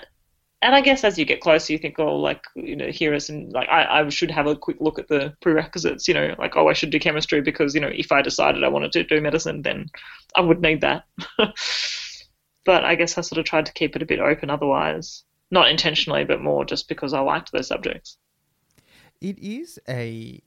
[0.61, 3.19] and I guess as you get closer, you think, oh, like you know, here are
[3.19, 6.07] some like I, I should have a quick look at the prerequisites.
[6.07, 8.69] You know, like oh, I should do chemistry because you know, if I decided I
[8.69, 9.87] wanted to do medicine, then
[10.35, 11.03] I would need that.
[12.65, 15.23] but I guess I sort of tried to keep it a bit open otherwise.
[15.51, 18.17] Not intentionally, but more just because I liked those subjects.
[19.21, 20.41] It is a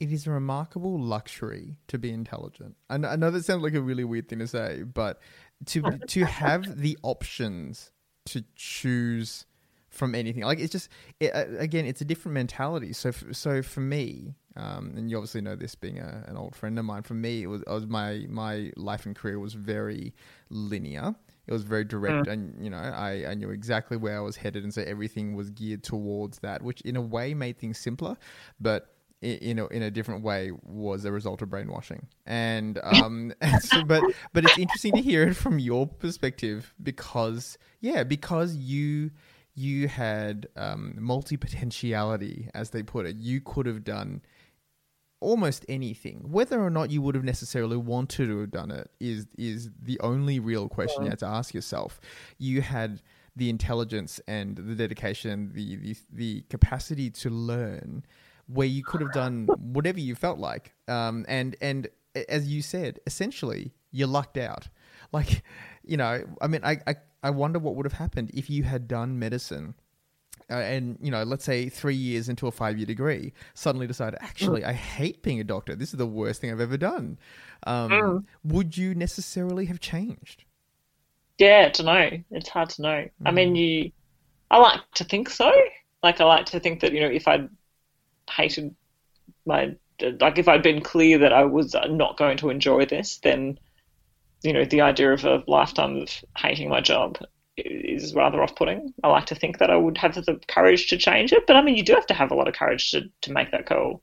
[0.00, 2.76] it is a remarkable luxury to be intelligent.
[2.90, 5.20] I know, I know that sounds like a really weird thing to say, but
[5.66, 7.92] to to have the options
[8.32, 9.46] to choose
[9.90, 12.92] from anything like it's just it, again it's a different mentality.
[12.92, 16.54] So f- so for me, um, and you obviously know this being a, an old
[16.54, 17.02] friend of mine.
[17.02, 20.14] For me, it was, it was my my life and career was very
[20.50, 21.14] linear.
[21.46, 22.32] It was very direct, mm.
[22.32, 25.48] and you know, I, I knew exactly where I was headed, and so everything was
[25.50, 28.16] geared towards that, which in a way made things simpler,
[28.60, 32.06] but in a, in a different way was a result of brainwashing.
[32.26, 34.02] And um, so, but
[34.32, 39.10] but it's interesting to hear it from your perspective because yeah, because you
[39.54, 43.16] you had um, multi potentiality, as they put it.
[43.16, 44.22] You could have done
[45.20, 46.26] almost anything.
[46.30, 49.98] Whether or not you would have necessarily wanted to have done it is is the
[50.00, 52.00] only real question you had to ask yourself.
[52.38, 53.02] You had
[53.34, 58.04] the intelligence and the dedication, the the, the capacity to learn,
[58.48, 60.74] where you could have done whatever you felt like.
[60.88, 61.88] Um, and and
[62.28, 64.68] as you said, essentially, you lucked out.
[65.10, 65.42] Like,
[65.86, 68.86] you know, I mean, I, I I wonder what would have happened if you had
[68.86, 69.74] done medicine
[70.50, 74.64] uh, and you know, let's say three years into a five-year degree, suddenly decide, actually,
[74.64, 75.74] I hate being a doctor.
[75.74, 77.18] This is the worst thing I've ever done.
[77.66, 78.24] Um, mm.
[78.44, 80.44] Would you necessarily have changed?
[81.36, 82.10] Yeah, to know.
[82.30, 82.88] It's hard to know.
[82.88, 83.10] Mm.
[83.26, 83.58] I mean, mm.
[83.58, 83.92] you.
[84.50, 85.52] I like to think so.
[86.02, 87.50] Like I like to think that you know, if I'd
[88.28, 88.74] hated
[89.46, 89.74] my
[90.20, 93.58] like if I'd been clear that I was not going to enjoy this, then
[94.42, 97.18] you know the idea of a lifetime of hating my job
[97.56, 98.94] is rather off-putting.
[99.02, 101.62] I like to think that I would have the courage to change it, but I
[101.62, 104.02] mean, you do have to have a lot of courage to to make that call.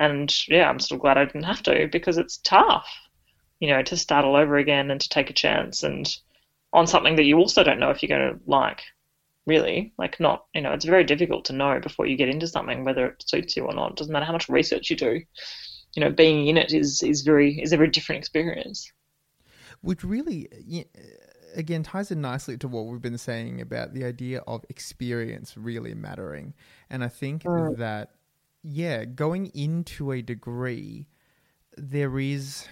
[0.00, 2.88] And yeah, I'm still glad I didn't have to because it's tough,
[3.60, 6.08] you know, to start all over again and to take a chance and
[6.72, 8.82] on something that you also don't know if you're going to like.
[9.48, 12.84] Really, like not, you know, it's very difficult to know before you get into something
[12.84, 13.92] whether it suits you or not.
[13.92, 15.22] It doesn't matter how much research you do.
[15.96, 18.92] You know, being in it is is very is a very different experience.
[19.80, 20.48] Which really,
[21.54, 25.94] again ties in nicely to what we've been saying about the idea of experience really
[25.94, 26.52] mattering.
[26.90, 27.76] And I think mm.
[27.78, 28.10] that,
[28.62, 31.08] yeah, going into a degree,
[31.76, 32.68] there is.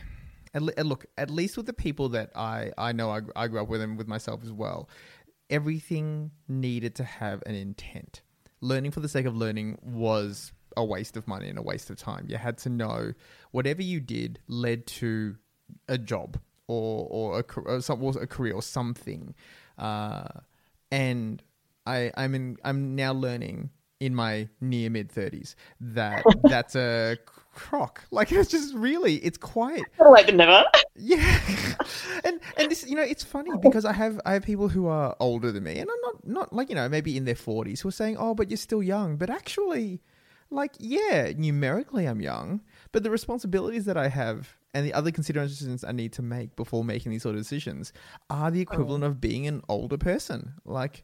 [0.55, 3.83] Look, at least with the people that I, I know I, I grew up with
[3.83, 4.89] and with myself as well,
[5.51, 8.23] everything needed to have an intent.
[8.61, 11.97] Learning for the sake of learning was a waste of money and a waste of
[11.97, 12.27] time.
[12.29, 13.13] You had to know
[13.51, 15.37] whatever you did led to
[15.89, 16.39] a job
[16.69, 19.35] or or a, or some, or a career or something.
[19.79, 20.29] Uh,
[20.91, 21.43] and
[21.87, 23.71] I I'm in I'm now learning
[24.01, 27.17] in my near mid thirties that that's a
[27.57, 28.05] crock.
[28.13, 30.65] Like it's just really it's quite like never.
[30.95, 31.41] Yeah,
[32.25, 35.17] and and this you know it's funny because I have I have people who are
[35.21, 37.89] older than me and I'm not not like you know maybe in their forties who
[37.89, 40.01] are saying oh but you're still young but actually
[40.51, 45.85] like yeah numerically I'm young but the responsibilities that I have and the other considerations
[45.85, 47.95] I need to make before making these sort of decisions
[48.29, 49.07] are the equivalent oh.
[49.07, 50.53] of being an older person.
[50.67, 51.03] Like,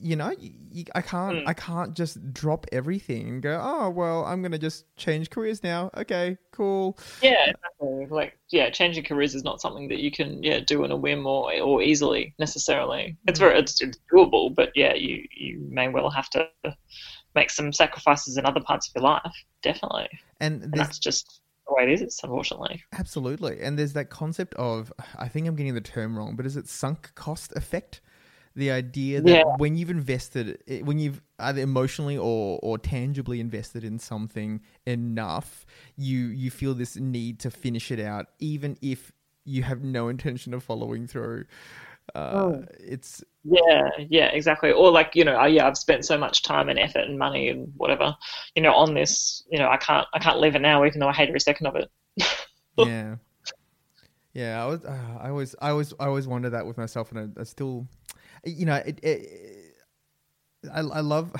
[0.00, 1.42] you know, you, you, I can't, mm.
[1.46, 5.90] I can't just drop everything and go, oh well, I'm gonna just change careers now.
[5.96, 6.98] Okay, cool.
[7.22, 8.06] Yeah, exactly.
[8.10, 11.26] Like, yeah, changing careers is not something that you can, yeah, do in a whim
[11.26, 13.16] or or easily necessarily.
[13.26, 13.46] It's hmm.
[13.46, 16.48] very, it's, it's doable, but yeah, you you may well have to
[17.34, 19.44] make some sacrifices in other parts of your life.
[19.62, 20.08] Definitely,
[20.40, 22.82] and, and that's just the way it is, unfortunately.
[22.92, 23.60] Absolutely.
[23.60, 26.66] And there's that concept of, I think I'm getting the term wrong, but is it
[26.66, 28.00] sunk cost effect?
[28.58, 29.44] The idea that yeah.
[29.56, 35.64] when you've invested, when you've either emotionally or, or tangibly invested in something enough,
[35.96, 39.12] you, you feel this need to finish it out, even if
[39.44, 41.44] you have no intention of following through.
[42.14, 42.64] Uh, oh.
[42.80, 44.72] It's yeah, yeah, exactly.
[44.72, 47.72] Or like you know, yeah, I've spent so much time and effort and money and
[47.76, 48.16] whatever,
[48.54, 49.42] you know, on this.
[49.50, 51.66] You know, I can't, I can't leave it now, even though I hate every second
[51.66, 51.90] of it.
[52.78, 53.16] yeah,
[54.34, 54.62] yeah.
[54.62, 57.40] I was, uh, I always, I always, I always wonder that with myself, and I,
[57.40, 57.86] I still,
[58.48, 59.74] you know, it, it,
[60.72, 61.32] I, I love.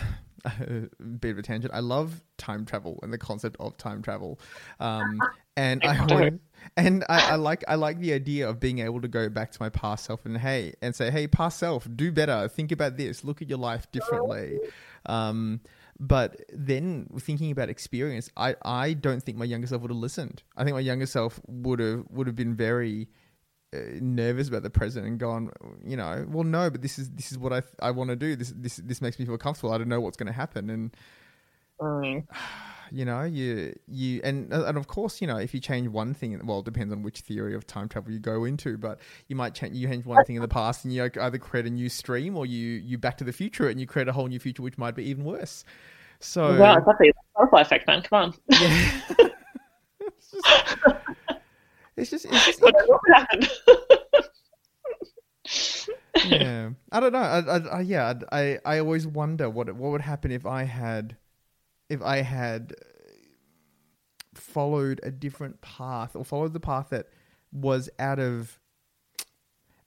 [0.44, 0.88] a
[1.20, 1.74] bit of a tangent.
[1.74, 4.38] I love time travel and the concept of time travel,
[4.78, 5.20] um,
[5.56, 6.32] and I always,
[6.76, 9.58] and I, I, like I like the idea of being able to go back to
[9.60, 12.48] my past self and hey and say, hey, past self, do better.
[12.48, 13.24] Think about this.
[13.24, 14.60] Look at your life differently.
[15.06, 15.60] Um,
[15.98, 20.42] but then thinking about experience, I, I don't think my younger self would have listened.
[20.56, 23.08] I think my younger self would have would have been very
[23.72, 25.50] nervous about the present and gone,
[25.84, 28.36] you know, well, no, but this is this is what I I want to do.
[28.36, 29.72] This this this makes me feel comfortable.
[29.72, 30.96] I don't know what's going to happen, and
[31.80, 32.26] mm
[32.90, 36.40] you know you you and and of course you know if you change one thing
[36.46, 39.54] well it depends on which theory of time travel you go into but you might
[39.54, 42.34] change you change one thing in the past and you either create a new stream
[42.34, 44.78] or you you back to the future and you create a whole new future which
[44.78, 45.66] might be even worse
[46.18, 48.02] so well exactly butterfly effect, man.
[48.02, 48.34] Come on.
[48.48, 48.90] Yeah.
[50.32, 50.46] just,
[51.98, 53.46] it's just, it's just what would happen?
[56.26, 56.70] yeah.
[56.92, 57.18] I don't know.
[57.18, 58.14] I, I, I yeah.
[58.32, 61.16] I, I always wonder what what would happen if I had,
[61.88, 62.84] if I had uh,
[64.34, 67.08] followed a different path or followed the path that
[67.52, 68.58] was out of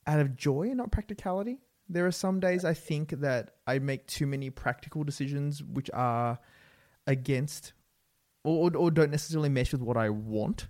[0.08, 1.60] out of joy and not practicality.
[1.90, 6.40] There are some days I think that I make too many practical decisions which are
[7.06, 7.74] against
[8.44, 10.68] or, or don't necessarily mesh with what I want.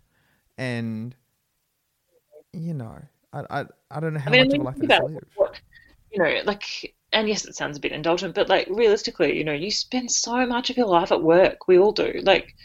[0.57, 1.15] And
[2.53, 2.97] you know,
[3.33, 5.59] I I, I don't know how I mean, much of a life that is about
[6.11, 9.53] you know, like, and yes, it sounds a bit indulgent, but like realistically, you know,
[9.53, 11.67] you spend so much of your life at work.
[11.67, 12.19] We all do.
[12.23, 12.55] Like,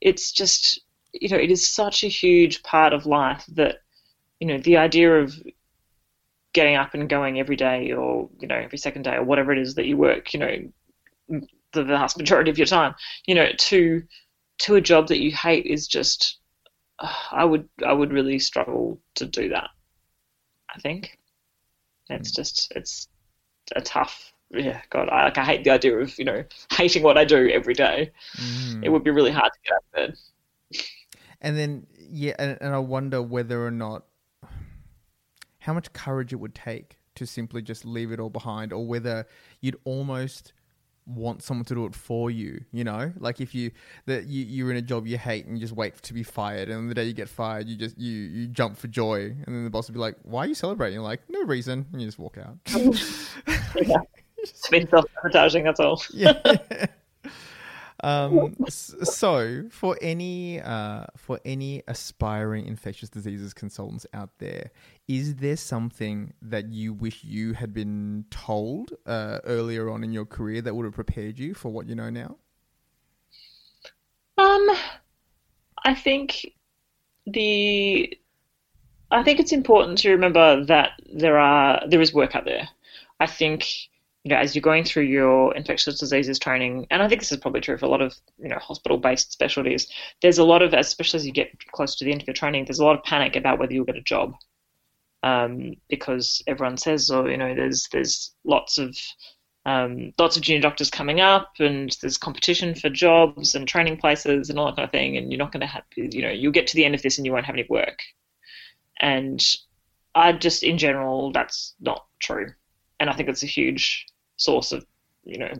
[0.00, 0.80] it's just,
[1.12, 3.76] you know, it is such a huge part of life that,
[4.40, 5.34] you know, the idea of
[6.52, 9.58] getting up and going every day or, you know, every second day or whatever it
[9.58, 12.94] is that you work, you know, the vast majority of your time,
[13.26, 14.02] you know, to
[14.58, 16.37] to a job that you hate is just
[17.00, 19.70] I would I would really struggle to do that.
[20.74, 21.18] I think
[22.10, 23.08] it's just it's
[23.76, 27.18] a tough yeah God I like I hate the idea of you know hating what
[27.18, 28.10] I do every day.
[28.36, 28.84] Mm.
[28.84, 30.18] It would be really hard to get out of bed.
[31.40, 34.04] And then, yeah, and, and I wonder whether or not
[35.60, 39.26] how much courage it would take to simply just leave it all behind, or whether
[39.60, 40.52] you'd almost
[41.08, 42.64] want someone to do it for you.
[42.72, 43.70] You know, like if you
[44.06, 46.68] that you you're in a job you hate and you just wait to be fired,
[46.68, 49.64] and the day you get fired, you just you you jump for joy, and then
[49.64, 52.06] the boss would be like, "Why are you celebrating?" You're like, "No reason," and you
[52.06, 52.56] just walk out.
[53.82, 53.96] yeah.
[54.40, 55.64] It's been self sabotaging.
[55.64, 56.00] That's all.
[56.14, 56.40] yeah.
[58.00, 64.70] Um, so for any uh, for any aspiring infectious diseases consultants out there,
[65.08, 70.26] is there something that you wish you had been told uh, earlier on in your
[70.26, 72.36] career that would have prepared you for what you know now?
[74.36, 74.68] Um,
[75.84, 76.54] I think
[77.26, 78.16] the
[79.10, 82.68] I think it's important to remember that there are there is work out there.
[83.18, 83.66] I think
[84.24, 87.38] you know as you're going through your infectious diseases training, and I think this is
[87.38, 89.88] probably true for a lot of you know hospital based specialties.
[90.22, 92.64] There's a lot of, especially as you get close to the end of your training,
[92.64, 94.34] there's a lot of panic about whether you'll get a job,
[95.22, 98.96] um, because everyone says, oh, you know, there's there's lots of
[99.68, 104.48] um, lots of junior doctors coming up, and there's competition for jobs and training places
[104.48, 105.16] and all that kind of thing.
[105.16, 107.18] And you're not going to have, you know, you'll get to the end of this
[107.18, 107.98] and you won't have any work.
[109.00, 109.44] And
[110.14, 112.48] I just, in general, that's not true.
[113.00, 114.84] And I think it's a huge source of,
[115.24, 115.52] you know,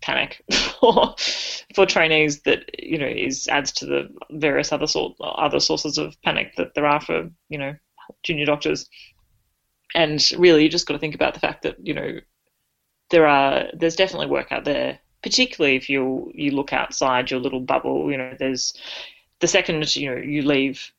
[0.00, 0.42] panic
[0.80, 1.14] for
[1.74, 6.16] for trainees that you know is adds to the various other sort other sources of
[6.22, 7.74] panic that there are for you know
[8.22, 8.88] junior doctors.
[9.94, 12.20] And really, you just got to think about the fact that you know
[13.10, 17.60] there are there's definitely work out there, particularly if you you look outside your little
[17.60, 18.10] bubble.
[18.10, 18.74] You know, there's
[19.40, 20.92] the second you know you leave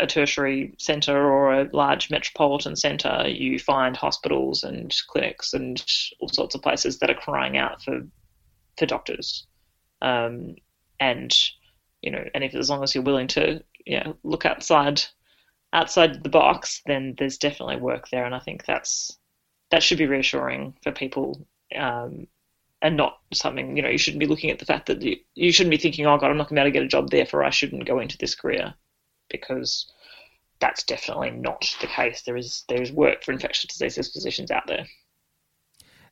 [0.00, 5.84] a tertiary centre or a large metropolitan centre, you find hospitals and clinics and
[6.20, 8.00] all sorts of places that are crying out for
[8.76, 9.46] for doctors.
[10.02, 10.54] Um,
[11.00, 11.36] and
[12.02, 15.02] you know, and if as long as you're willing to you know, look outside
[15.72, 19.18] outside the box, then there's definitely work there, and I think that's
[19.70, 21.46] that should be reassuring for people.
[21.74, 22.26] Um,
[22.80, 25.50] and not something you know you shouldn't be looking at the fact that you, you
[25.50, 27.10] shouldn't be thinking oh god i'm not going to be able to get a job
[27.10, 28.72] therefore i shouldn't go into this career
[29.30, 29.92] because
[30.60, 32.22] that's definitely not the case.
[32.22, 34.86] There is there is work for infectious diseases physicians out there.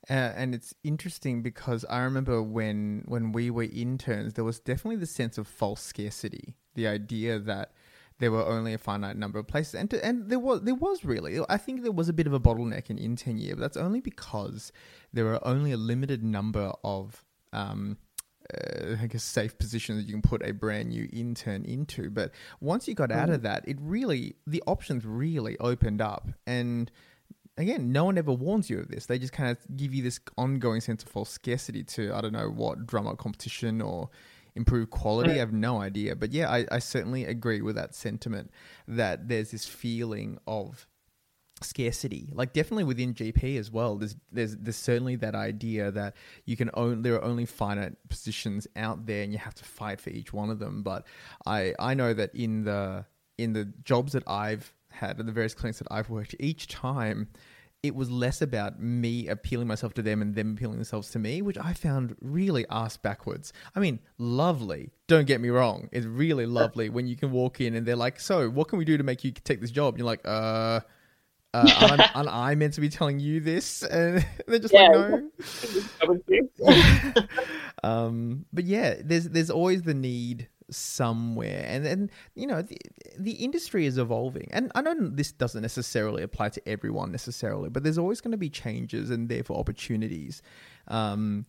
[0.09, 4.97] Uh, and it's interesting because I remember when when we were interns, there was definitely
[4.97, 7.73] the sense of false scarcity, the idea that
[8.19, 11.05] there were only a finite number of places, and to, and there was there was
[11.05, 13.77] really, I think there was a bit of a bottleneck in intern year, but that's
[13.77, 14.73] only because
[15.13, 17.99] there were only a limited number of um,
[18.55, 22.11] uh, I guess safe position that you can put a brand new intern into.
[22.11, 26.91] But once you got out of that, it really the options really opened up and
[27.59, 29.07] again, no one ever warns you of this.
[29.07, 32.33] They just kind of give you this ongoing sense of false scarcity to, I don't
[32.33, 34.11] know, what, drum up competition or
[34.55, 35.33] improve quality.
[35.33, 36.17] I have no idea.
[36.17, 38.51] But yeah, I, I certainly agree with that sentiment
[38.89, 40.87] that there's this feeling of
[41.63, 46.55] scarcity like definitely within gp as well there's there's there's certainly that idea that you
[46.55, 50.11] can own there are only finite positions out there and you have to fight for
[50.11, 51.07] each one of them but
[51.47, 53.05] i i know that in the
[53.39, 57.27] in the jobs that i've had at the various clinics that i've worked each time
[57.83, 61.41] it was less about me appealing myself to them and them appealing themselves to me,
[61.41, 63.53] which I found really ass backwards.
[63.77, 64.91] I mean, lovely.
[65.07, 65.89] Don't get me wrong.
[65.93, 68.85] It's really lovely when you can walk in and they're like, "So, what can we
[68.85, 70.81] do to make you take this job?" And you're like, "Uh,
[71.65, 74.89] uh aren't, aren't I meant to be telling you this?" And they're just Yeah.
[74.89, 75.23] like,
[76.03, 77.27] "No."
[77.85, 82.77] um, but yeah, there's there's always the need somewhere and and you know the,
[83.17, 87.85] the industry is evolving and i know this doesn't necessarily apply to everyone necessarily but
[87.85, 90.43] there's always going to be changes and therefore opportunities
[90.89, 91.47] um,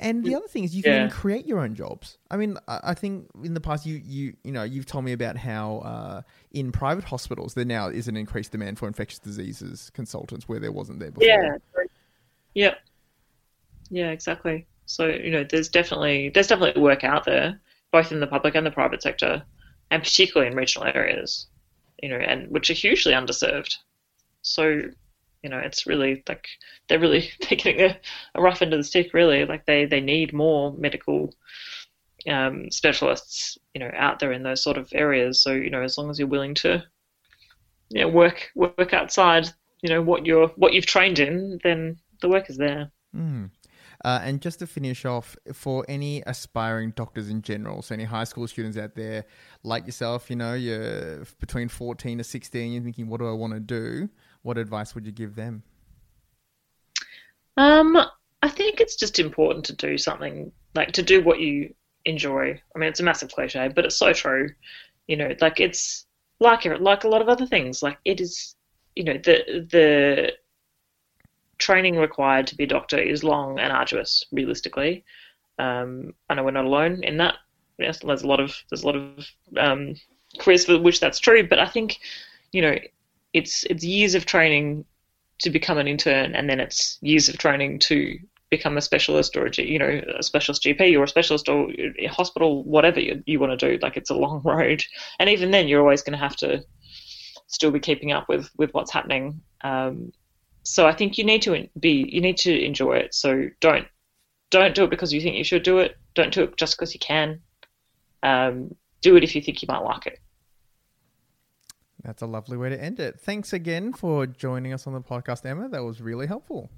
[0.00, 1.08] and the other thing is you can Yeah.
[1.08, 2.18] create your own jobs.
[2.30, 5.36] I mean, I think in the past you you you know you've told me about
[5.36, 6.22] how uh,
[6.52, 10.72] in private hospitals there now is an increased demand for infectious diseases consultants where there
[10.72, 11.28] wasn't there before.
[11.28, 11.56] Yeah.
[12.54, 12.78] Yep.
[13.90, 14.66] Yeah, exactly.
[14.86, 17.60] So you know, there's definitely there's definitely work out there,
[17.92, 19.42] both in the public and the private sector,
[19.90, 21.46] and particularly in regional areas,
[22.02, 23.74] you know, and which are hugely underserved.
[24.42, 24.82] So,
[25.42, 26.46] you know, it's really like
[26.88, 27.98] they're really they're getting a,
[28.34, 29.14] a rough end of the stick.
[29.14, 31.34] Really, like they they need more medical
[32.28, 35.42] um, specialists, you know, out there in those sort of areas.
[35.42, 36.82] So you know, as long as you're willing to,
[37.90, 39.48] you know, work work outside,
[39.82, 42.90] you know, what you're what you've trained in, then the work is there.
[43.14, 43.50] Mm.
[44.04, 48.24] Uh, and just to finish off, for any aspiring doctors in general, so any high
[48.24, 49.24] school students out there
[49.64, 53.54] like yourself, you know, you're between 14 to 16, you're thinking, what do I want
[53.54, 54.08] to do?
[54.48, 55.62] What advice would you give them?
[57.58, 57.98] Um,
[58.42, 61.74] I think it's just important to do something like to do what you
[62.06, 62.58] enjoy.
[62.74, 64.48] I mean, it's a massive cliche, but it's so true.
[65.06, 66.06] You know, like it's
[66.40, 67.82] like like a lot of other things.
[67.82, 68.56] Like it is,
[68.96, 70.32] you know, the the
[71.58, 74.24] training required to be a doctor is long and arduous.
[74.32, 75.04] Realistically,
[75.58, 77.34] um, I know we're not alone in that.
[77.78, 79.26] Yes, there's a lot of there's a lot of
[79.58, 79.94] um,
[80.38, 81.98] careers for which that's true, but I think,
[82.52, 82.78] you know,
[83.38, 84.84] it's it's years of training
[85.38, 88.18] to become an intern, and then it's years of training to
[88.50, 92.06] become a specialist or a you know a specialist GP or a specialist or a
[92.06, 93.78] hospital, whatever you, you want to do.
[93.80, 94.84] Like it's a long road,
[95.18, 96.64] and even then, you're always going to have to
[97.46, 99.40] still be keeping up with with what's happening.
[99.62, 100.12] Um,
[100.64, 103.14] so I think you need to be you need to enjoy it.
[103.14, 103.86] So don't
[104.50, 105.96] don't do it because you think you should do it.
[106.14, 107.40] Don't do it just because you can.
[108.22, 110.18] Um, do it if you think you might like it.
[112.02, 113.18] That's a lovely way to end it.
[113.20, 115.68] Thanks again for joining us on the podcast, Emma.
[115.68, 116.70] That was really helpful.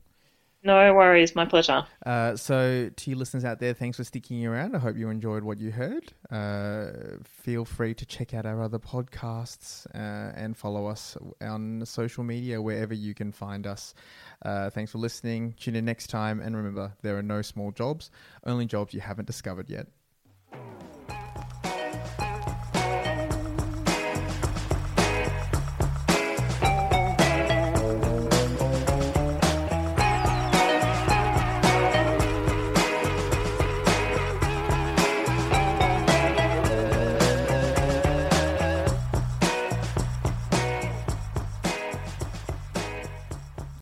[0.62, 1.86] No worries, my pleasure.
[2.04, 4.76] Uh, so, to you listeners out there, thanks for sticking around.
[4.76, 6.12] I hope you enjoyed what you heard.
[6.30, 12.24] Uh, feel free to check out our other podcasts uh, and follow us on social
[12.24, 13.94] media wherever you can find us.
[14.42, 15.54] Uh, thanks for listening.
[15.58, 16.40] Tune in next time.
[16.40, 18.10] And remember, there are no small jobs,
[18.44, 19.86] only jobs you haven't discovered yet.